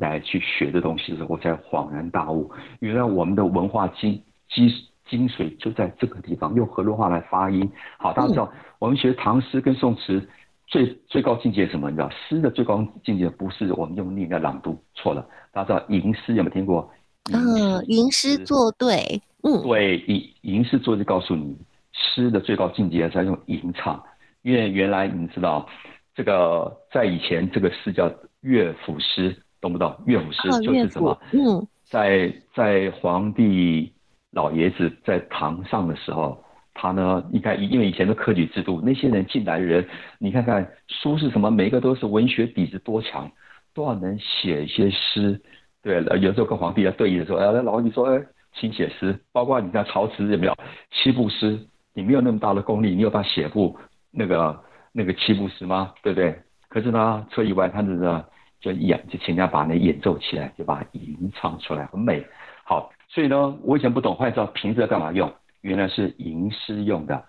[0.00, 2.50] 来去学的东西的时候，我才恍然大悟，
[2.80, 4.68] 原来我们的文化精精
[5.08, 7.70] 精髓就在这个地方，用河洛话来发音。
[7.98, 10.26] 好，大家知道，嗯、我们学唐诗跟宋词
[10.66, 11.90] 最最高境界是什么？
[11.90, 15.24] 你知道，诗的最高境界不是我们用念的朗读，错了。
[15.52, 16.90] 大家知道吟诗有没有听过？
[17.32, 21.56] 嗯，吟诗作对，嗯，对，吟吟诗作对，告诉你。
[21.96, 24.02] 诗的最高境界是要用吟唱，
[24.42, 25.64] 因为原来你知道，
[26.12, 29.94] 这个在以前这个诗叫乐府诗，懂不懂？
[30.04, 31.10] 乐府诗就是什么？
[31.10, 33.92] 哦、嗯，在在皇帝
[34.32, 36.42] 老爷子在堂上的时候，
[36.74, 39.86] 他呢，你看，因为以前的科举制度，那些人进来的人，
[40.18, 43.30] 你看看书是什么，每一个都是文学底子多强，
[43.72, 45.40] 多少能写一些诗。
[45.80, 48.20] 对了，有时候跟皇帝要对弈的时候，哎，老皇帝说，哎，
[48.54, 50.56] 请写诗，包括你看曹植有没有
[50.90, 51.66] 七步诗？
[51.92, 53.78] 你没有那么大的功力，你有办法写部
[54.10, 54.60] 那个
[54.92, 55.92] 那个七步诗吗？
[56.02, 56.36] 对不对？
[56.68, 58.24] 可是呢，出意外，他是呢
[58.60, 62.24] 就演就请人家把那演奏起来，就把它吟唱出来，很美。
[62.64, 67.24] 好，所以呢，我以前不懂，后来知道平仄干嘛用，原来是吟诗用的。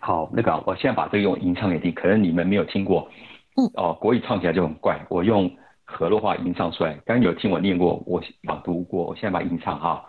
[0.00, 3.08] 好，那个我现在把这个用吟唱给听，可能你们没有听过。
[3.56, 3.70] 嗯。
[3.74, 5.48] 哦，国语唱起来就很怪，我用
[5.84, 6.94] 河洛话吟唱出来。
[7.06, 10.04] 刚刚有听我念过，我朗读过，我现在把它吟唱哈。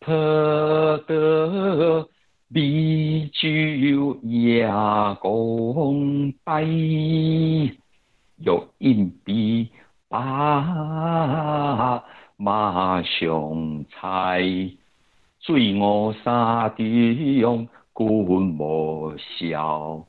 [0.00, 2.08] 特得。
[2.52, 4.18] 美酒
[4.56, 6.64] 亚公拜，
[8.38, 9.70] 有硬币
[10.08, 12.02] 把
[12.36, 14.42] 马上猜，
[15.38, 20.04] 醉卧沙中君莫笑，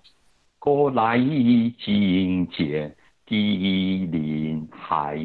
[0.57, 2.95] 过来觐见
[3.27, 5.19] 鸡灵海，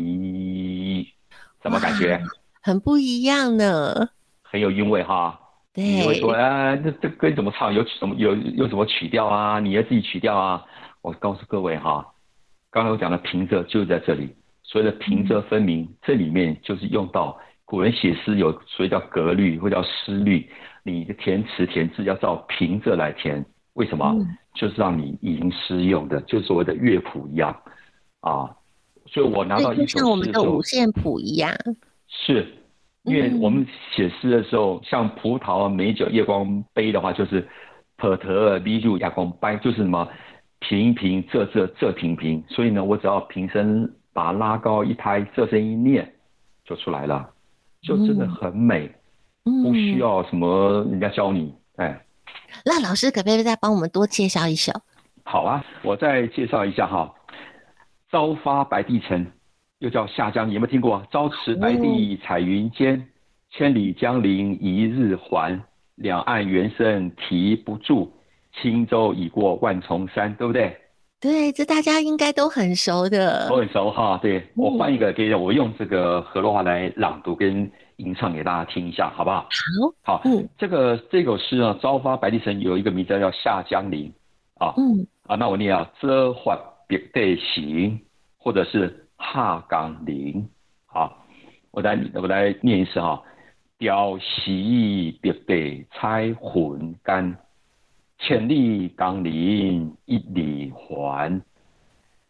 [1.63, 2.21] 怎么感觉？
[2.61, 4.11] 很不一样呢，
[4.51, 5.39] 很有韵味哈。
[5.75, 7.75] 你会说啊，这这歌怎么唱？
[7.75, 9.61] 有什么有有什么曲调啊？
[9.61, 10.65] 你要自己曲调啊？
[11.03, 12.07] 我告诉各位哈，
[12.71, 14.35] 刚才我讲的平仄就在这里。
[14.63, 20.51] 所谓的平仄分明，这里面就是用到古人写诗有所谓叫格律或叫诗律，
[20.83, 23.45] 你的填词填字要照平仄来填。
[23.75, 24.17] 为什么？
[24.55, 27.55] 就是让你吟诗用的，就所谓的乐谱一样
[28.21, 28.51] 啊。
[29.07, 31.53] 所以我拿到一首诗的时候，像我们的五线谱一样，
[32.09, 32.47] 是。
[33.07, 37.47] 因为我们写诗的时候，像葡萄啊美酒夜光杯的话，就是
[37.97, 40.09] 普特米酒夜光杯，就是什么
[40.59, 42.43] 平平仄仄仄平平。
[42.49, 46.15] 所以呢，我只要平声把它拉高一拍，仄声一念
[46.65, 47.31] 就出来了，
[47.81, 48.91] 就真的很美，
[49.45, 51.55] 不需要什么人家教你。
[51.77, 52.05] 哎，
[52.65, 54.73] 那老师可不可以再帮我们多介绍一首？
[55.25, 57.15] 好啊，我再介绍一下哈，
[58.11, 59.27] 朝发白帝城。
[59.81, 61.07] 又叫下江，你有没有听过？
[61.11, 63.09] 朝辞白帝彩云间，嗯、
[63.51, 65.61] 千里江陵一日还。
[65.97, 68.13] 两岸猿声啼不住，
[68.53, 70.77] 轻舟已过万重山，对不对？
[71.21, 73.49] 对，这大家应该都很熟的。
[73.49, 74.19] 都很熟哈。
[74.23, 79.49] 对，我换一个，给我用这个河洛话来朗读跟吟唱给大家听一下，好不好？
[80.05, 80.19] 好。
[80.19, 84.11] 好，嗯，这个这首诗呢，朝发白帝城有一个名字叫下江陵
[84.59, 84.73] 啊。
[84.79, 85.07] 嗯。
[85.27, 88.01] 啊，那我念啊，折缓别对行，
[88.39, 89.06] 或者是。
[89.19, 90.49] 下江陵，
[90.87, 91.25] 好，
[91.71, 93.23] 我来我来念一次哈。
[93.79, 97.37] 朝夕别地彩云间，
[98.19, 101.43] 千里江陵一里还。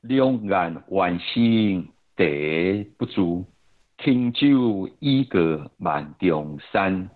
[0.01, 3.45] 两岸万星得不足，
[3.99, 7.09] 轻舟已过万重山。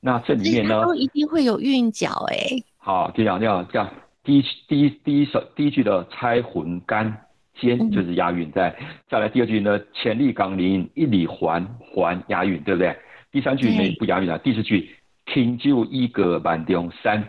[0.00, 2.36] 那这里面呢，都一定会有韵脚哎。
[2.76, 3.90] 好，这样这样这样，
[4.22, 7.16] 第一第一第一首第一句的彩云间。
[7.62, 8.76] 间就是押韵，在
[9.08, 12.94] 再来第二句呢，潜力港林一里环环押韵，对不对？
[13.30, 14.90] 第三句呢不押韵了，第四句
[15.32, 17.22] 轻舟已过万重山，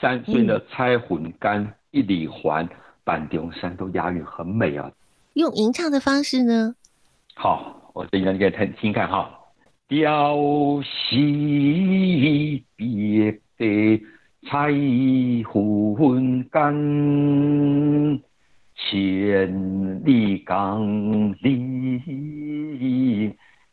[0.00, 2.68] 山，所以呢，彩云间一日还，
[3.04, 4.90] 万重山都押韵，很美啊。
[5.34, 6.74] 用吟唱的方式呢？
[7.34, 9.30] 好，我等一下你给听听看哈。
[9.88, 14.02] 朝夕别的
[14.48, 15.44] 彩云
[16.52, 18.20] 间。
[18.88, 22.00] 千里江陵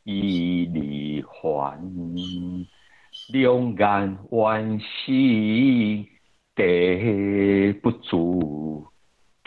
[0.04, 1.80] 一里还，
[3.32, 6.06] 两岸猿声
[6.56, 8.86] 地不足，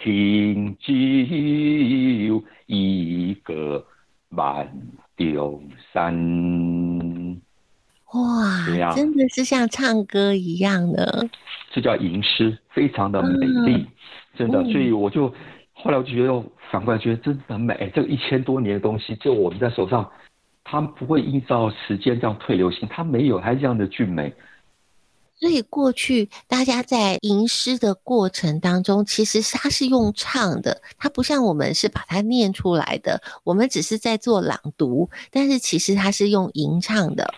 [0.02, 0.92] 轻只
[2.26, 3.84] 有一个
[4.30, 4.66] 万
[5.16, 7.40] 重山。
[8.12, 11.28] 哇，真的是像唱歌一样的。
[11.70, 13.86] 这叫吟诗，非常的美丽，
[14.36, 14.62] 真的。
[14.64, 15.28] 所以我就
[15.72, 17.92] 后来我就觉得，反过来觉得真的很美。
[17.94, 20.10] 这个一千多年的东西，就我们在手上，
[20.64, 24.32] 它不会依照时间这样退流行，它没有，它是这样的俊美。
[25.36, 37.32] 所以过去大家在吟诗的过程当中，其实它是用唱的，它不像我们是把它念出来的，我们只是在做朗读，但是其实它是用吟唱的。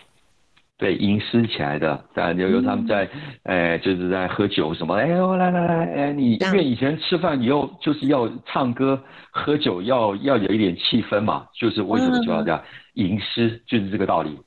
[0.83, 3.09] 对，吟诗起来的，当然有有他们在，
[3.43, 12.61] 哎、嗯，就是在喝酒什么，哎，来来来，哎，你因为以前吃饭以后就是要唱歌喝酒，要要有一点气氛嘛，就是为什么就要这样
[12.95, 14.37] 吟诗，嗯、就是这个道理。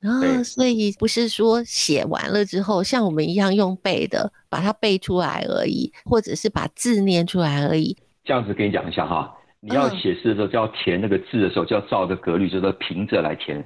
[0.00, 7.94] 啊、哦，所以不是说写完了之后像我们一样用背的，把它背出来而已，或者是把字念出来而已。
[8.24, 13.62] 这样子跟你讲一下哈，你要写诗的时候，就要填那个字的时候，就要照着格律，就是平着来填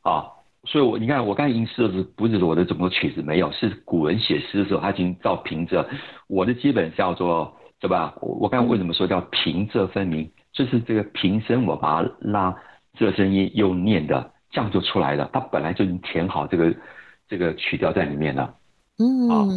[0.00, 0.24] 啊。
[0.64, 5.84] 所以我你看，我刚才吟诗的时候，不是我的整个曲子没有，是古人写诗的时候，他已经照平仄。
[6.28, 8.14] 我的基本叫做对吧？
[8.20, 10.30] 我我刚才为什么说叫平仄分明？
[10.52, 12.56] 就是这个平声我把它拉，
[12.98, 14.30] 仄声音又念的。
[14.52, 16.76] 这样就出来了，它本来就已经填好这个
[17.26, 18.54] 这个曲调在里面了。
[18.98, 19.48] 嗯，啊，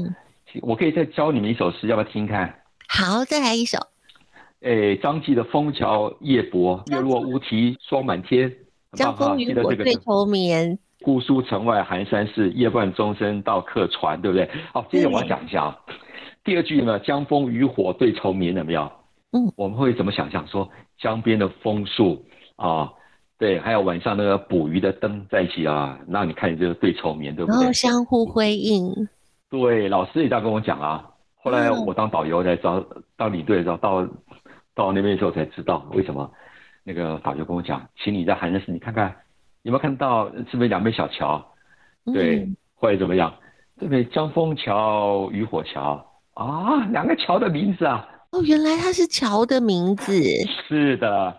[0.62, 2.62] 我可以再教你们一首诗，要不要听看？
[2.88, 3.78] 好，再来一首。
[4.62, 8.50] 诶，张继的《枫桥夜泊》，月落乌啼霜满天。
[8.94, 10.80] 江枫渔火对愁眠。
[11.06, 14.50] 姑苏城外寒山寺，夜半钟声到客船，对不对？
[14.74, 15.78] 好，接着我要讲一下啊。
[16.44, 18.92] 第二句呢，江枫渔火对愁眠，怎么样？
[19.32, 20.48] 嗯，我们会怎么想象？
[20.48, 22.26] 说江边的枫树
[22.56, 22.92] 啊。
[23.38, 27.58] 对，还有晚上那个捕鱼的灯在一起啊，那你看你这个对愁眠，对不对？
[27.60, 28.92] 然后相互辉映。
[29.48, 31.08] 对，老师也这样跟我讲啊。
[31.36, 32.84] 后来我当导游才知道，
[33.16, 34.08] 当领队的时候到
[34.74, 36.32] 到那边的时候才知道为什么。
[36.88, 39.16] 那个导游跟我讲，请你在寒山寺，你看看
[39.66, 41.44] 有没有看到是不是两边小桥？
[42.14, 43.34] 对，嗯、或者怎么样？
[43.80, 44.06] 对不对？
[44.06, 46.06] 江枫桥、渔火桥
[46.36, 48.08] 啊，两个桥的名字啊。
[48.32, 50.14] 哦，原来它是桥的名字。
[50.68, 51.36] 是的。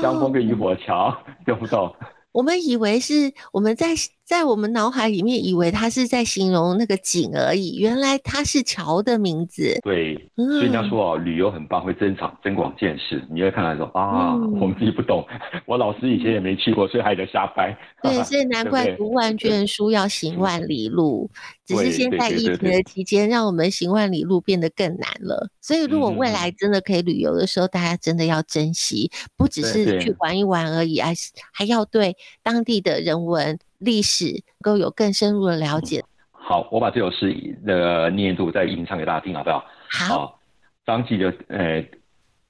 [0.00, 1.14] 江枫跟渔火桥，
[1.44, 1.94] 对不懂？
[2.32, 3.88] 我们以为是我们在
[4.28, 9.80] 在我们脑海里面以为它是在形容那个景而已，原来它是桥的名字。
[9.82, 13.26] 对，所以人家说哦，旅游很棒，会增长增广见识。
[13.30, 15.26] 你会看来说啊，我们自己不懂，
[15.64, 17.74] 我老师以前也没去过，所以还在瞎掰。
[18.02, 21.30] 对， 所以难怪读万卷书要行万里路。
[21.64, 25.48] 只是现在疫情的期间，让我们行万里路变得更难了。
[25.62, 33.58] 所以如果未来真的可以旅游的时候，大家真的要珍惜，不只是去玩一玩而已，还是还要对当地的人文。
[33.78, 36.04] 历史能够有更深入的了解。
[36.30, 37.32] 好，我把这首诗
[37.66, 39.62] 的念读再吟唱给大家听，好不好？
[39.88, 40.40] 好。
[40.86, 41.82] 张继的呃，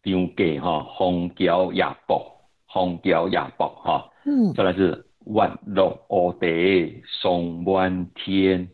[0.05, 2.25] 张继哈，红桥夜泊，
[2.67, 4.09] 红桥夜泊哈。
[4.25, 4.55] 嗯。
[4.55, 8.69] 再来是月落乌啼霜满天，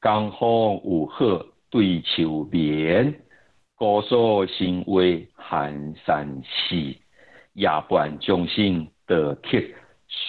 [0.00, 3.14] 江枫渔火对愁眠，
[3.76, 6.76] 姑苏城外寒山寺，
[7.52, 9.34] 夜半钟声到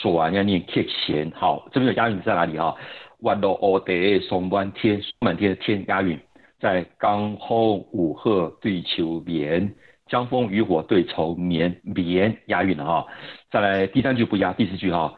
[0.01, 2.75] 船要念客弦，好，这边有押韵在哪里哈？
[3.19, 6.19] 月落乌啼霜满天，满天的天押韵，
[6.59, 9.73] 在江枫渔火对愁眠，
[10.07, 13.05] 江枫渔火对愁眠，眠押韵了哈。
[13.49, 15.13] 再来第三句不押，第四句哈，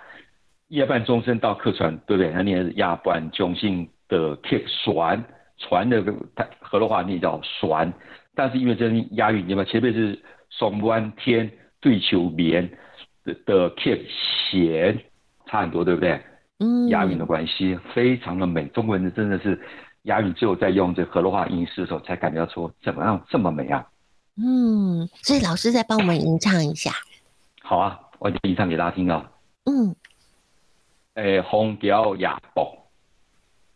[0.67, 2.31] 夜半钟声到客船，对不对？
[2.31, 5.23] 他念的是夜半钟声的客船，
[5.57, 6.03] 船的
[6.61, 7.91] 河洛话念叫船，
[8.35, 10.17] 但是因为这押韵，你们前面是
[10.49, 11.49] 霜满天
[11.81, 12.69] 对愁眠。
[13.45, 14.05] 的 keep
[14.49, 14.99] 弦
[15.45, 16.21] 差很多，对不对？
[16.59, 18.65] 嗯，押韵的关系非常的美。
[18.67, 19.61] 中国人真的是
[20.03, 23.87] 押韵，只有在用这河洛话吟诗的时候，才感觉到说怎么样这么美啊。
[24.37, 26.91] 嗯，所以老师再帮我们吟唱一下。
[27.61, 29.31] 好啊，我就吟唱给大家听啊。
[29.65, 29.95] 嗯。
[31.15, 32.77] 诶，枫桥夜泊，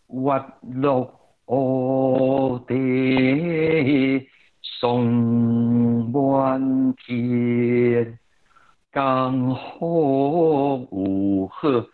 [0.08, 0.44] 月
[0.74, 1.12] 落
[1.48, 4.28] 乌啼
[4.62, 5.04] 霜
[6.12, 8.20] 满天。
[8.92, 11.88] 江枫渔火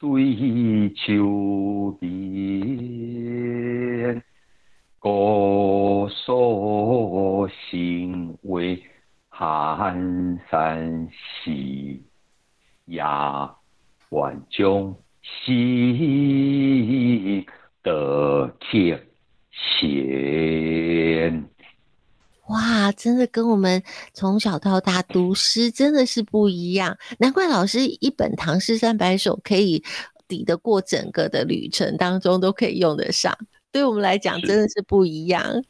[0.00, 4.20] 对愁眠，
[4.98, 8.76] 姑苏城外
[9.28, 11.08] 寒山
[11.44, 11.52] 寺，
[12.86, 13.04] 夜
[14.08, 17.46] 半钟声
[17.80, 19.00] 到客
[19.52, 21.49] 船。
[22.50, 23.82] 哇，真的跟我们
[24.12, 29.82] 从小到大读诗真的是不一样，难怪老师一本《唐诗三百首》可以
[30.26, 33.36] 抵得过整个的旅程当中都可以用得上。
[33.70, 35.62] 对我们来讲真的是不一样。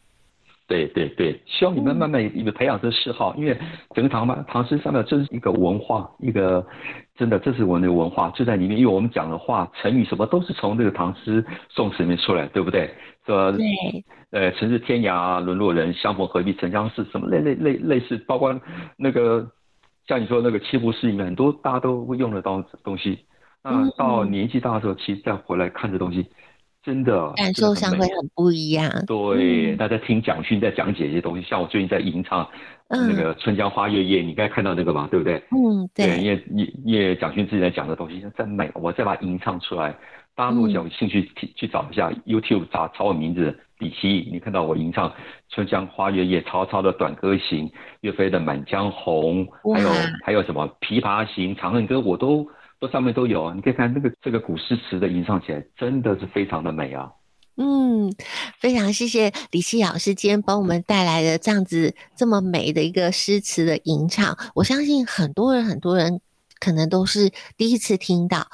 [0.71, 3.59] 对对对，希望你们慢慢一个培养这个嗜好，嗯、因为
[3.93, 6.65] 整个唐吧唐诗三百这是一个文化，一个
[7.17, 12.89] 真的这是我们的文化就在里面，因为我们讲的话、成语什么都是从这个唐诗宋词里面出来，对不对？
[13.27, 13.65] 说对，
[14.31, 18.57] 呃，城市天涯沦落人，相逢何必曾相识，什么类类类类似，包括
[18.97, 19.45] 那个
[20.07, 23.19] 像你说那个七步诗里面很多大家都会用得到东西，
[23.65, 26.27] 那到年纪大的时候，其实再回来看这东西。
[26.83, 28.91] 真的感受上会很不一样。
[29.07, 32.49] 对，大家听蒋勋在讲解一些东西，像我最近在吟唱
[32.89, 35.43] 那个《春江花月夜》，你应该看到那个吧，对不对？
[35.51, 36.19] 嗯，对。
[36.19, 36.45] 因为
[36.85, 39.95] 因为蒋勋自己在讲的东西真美，我再把它吟唱出来。
[40.35, 45.11] 大家如果有兴趣去找一下 YouTube，查查我名字李希，你看到我吟唱
[45.51, 47.69] 《春江花月夜》、曹操的《短歌行》、
[48.01, 49.91] 岳飞的《满江红》，还有
[50.25, 52.49] 还有什么《琵琶行》、《长恨歌》，我都。
[52.81, 57.11] 这上面都有，你可以看那个这个古诗词的吟唱起来，真的是非常的美啊。
[57.57, 58.11] 嗯，
[58.59, 66.23] 非常谢谢李希老师今天帮我们带来的这样子这么美的一个诗词的吟唱，我相信很多人很多人
[66.59, 68.47] 可能都是第一次听到。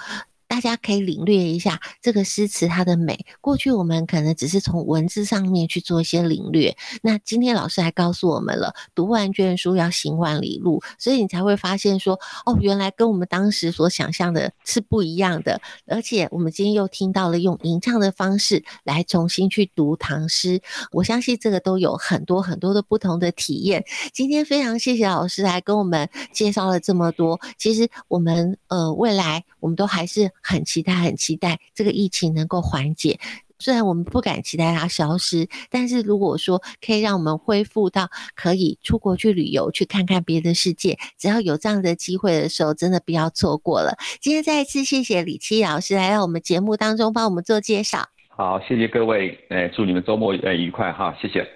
[0.57, 3.27] 大家可以领略一下这个诗词它的美。
[3.43, 15.61] 过去我们可能只是从文字上面去做一些领略，那今天老师还告诉我们了，读万卷书要行万里路，所以你才会发现说，哦，原来跟我们当时所想象的是不一样的。
[15.87, 23.85] 而且我们今天又听到了用吟唱的方式来重新去读唐诗，我相信这个都有很多很多的不同的体验。
[24.15, 27.39] 今天非常谢谢老师来跟我们介绍了这么多。
[27.59, 30.33] 其实我们呃未来我们都还是。
[30.47, 33.19] 很期待，很期待这个疫情能够缓解。
[33.59, 43.97] 虽然我们不敢期待它消失，但是如果说可以让我们恢复到可以出国去旅游，去看看别的世界，只要有这样的机会的时候，真的不要错过了。
[44.21, 48.07] 今天再一次谢谢李七老师来到我们节目当中帮我们做介绍。
[48.29, 51.56] 好，谢谢各位，哎，祝你们周末呃愉快哈，谢谢。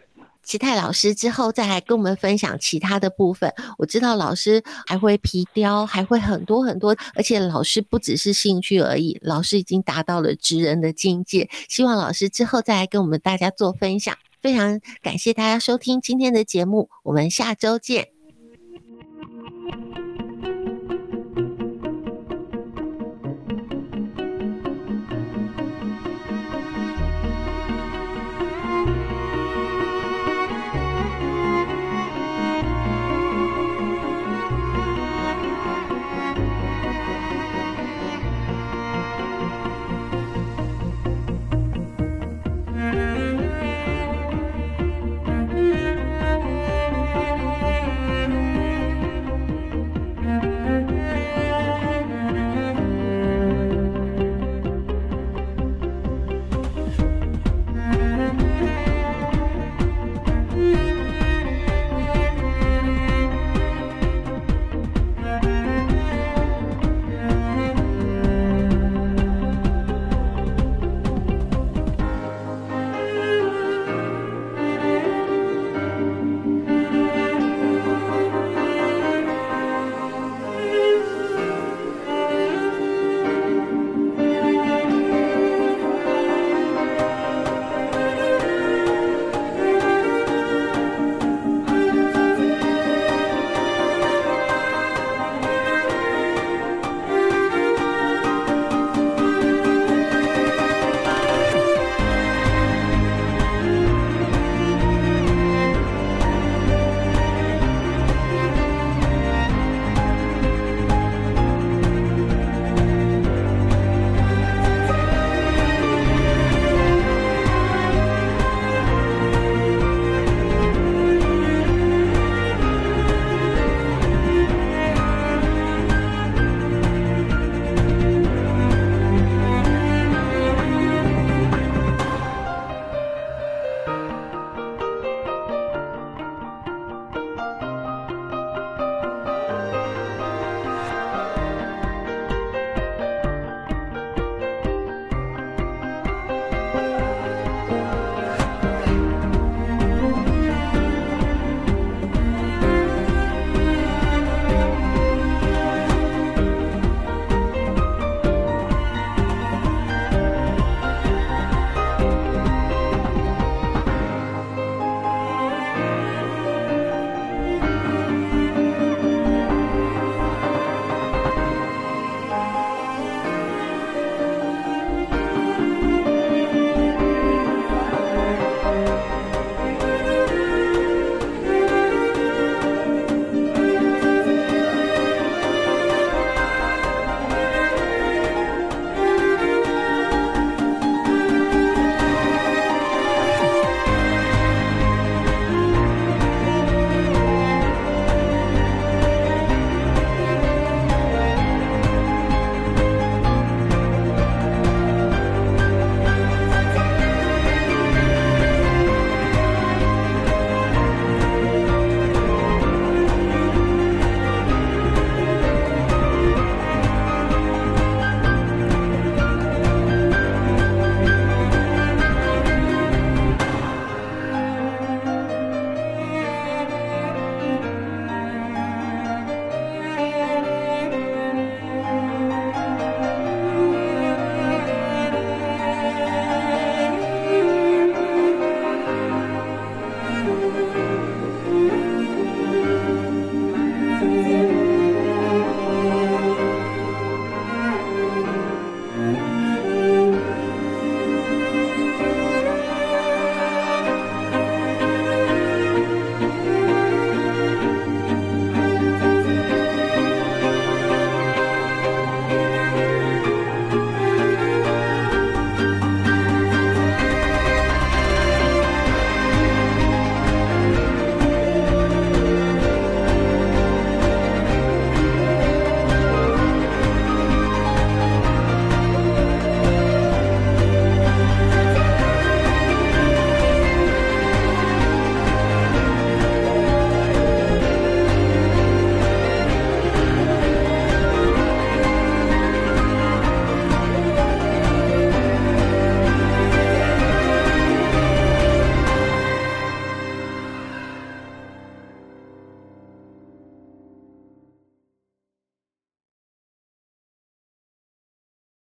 [0.50, 3.54] 奇泰老师之后再来跟我们分享其他的部分。
[3.78, 11.48] 我知道老师还会皮雕，还会很多很多，而且老师不只是兴趣而已，老师已经达到了职人的境界。
[11.68, 14.12] 希望老师之后再来跟我们大家做分享。
[14.42, 18.19] 非常感谢大家收听今天的节目，我们下周见。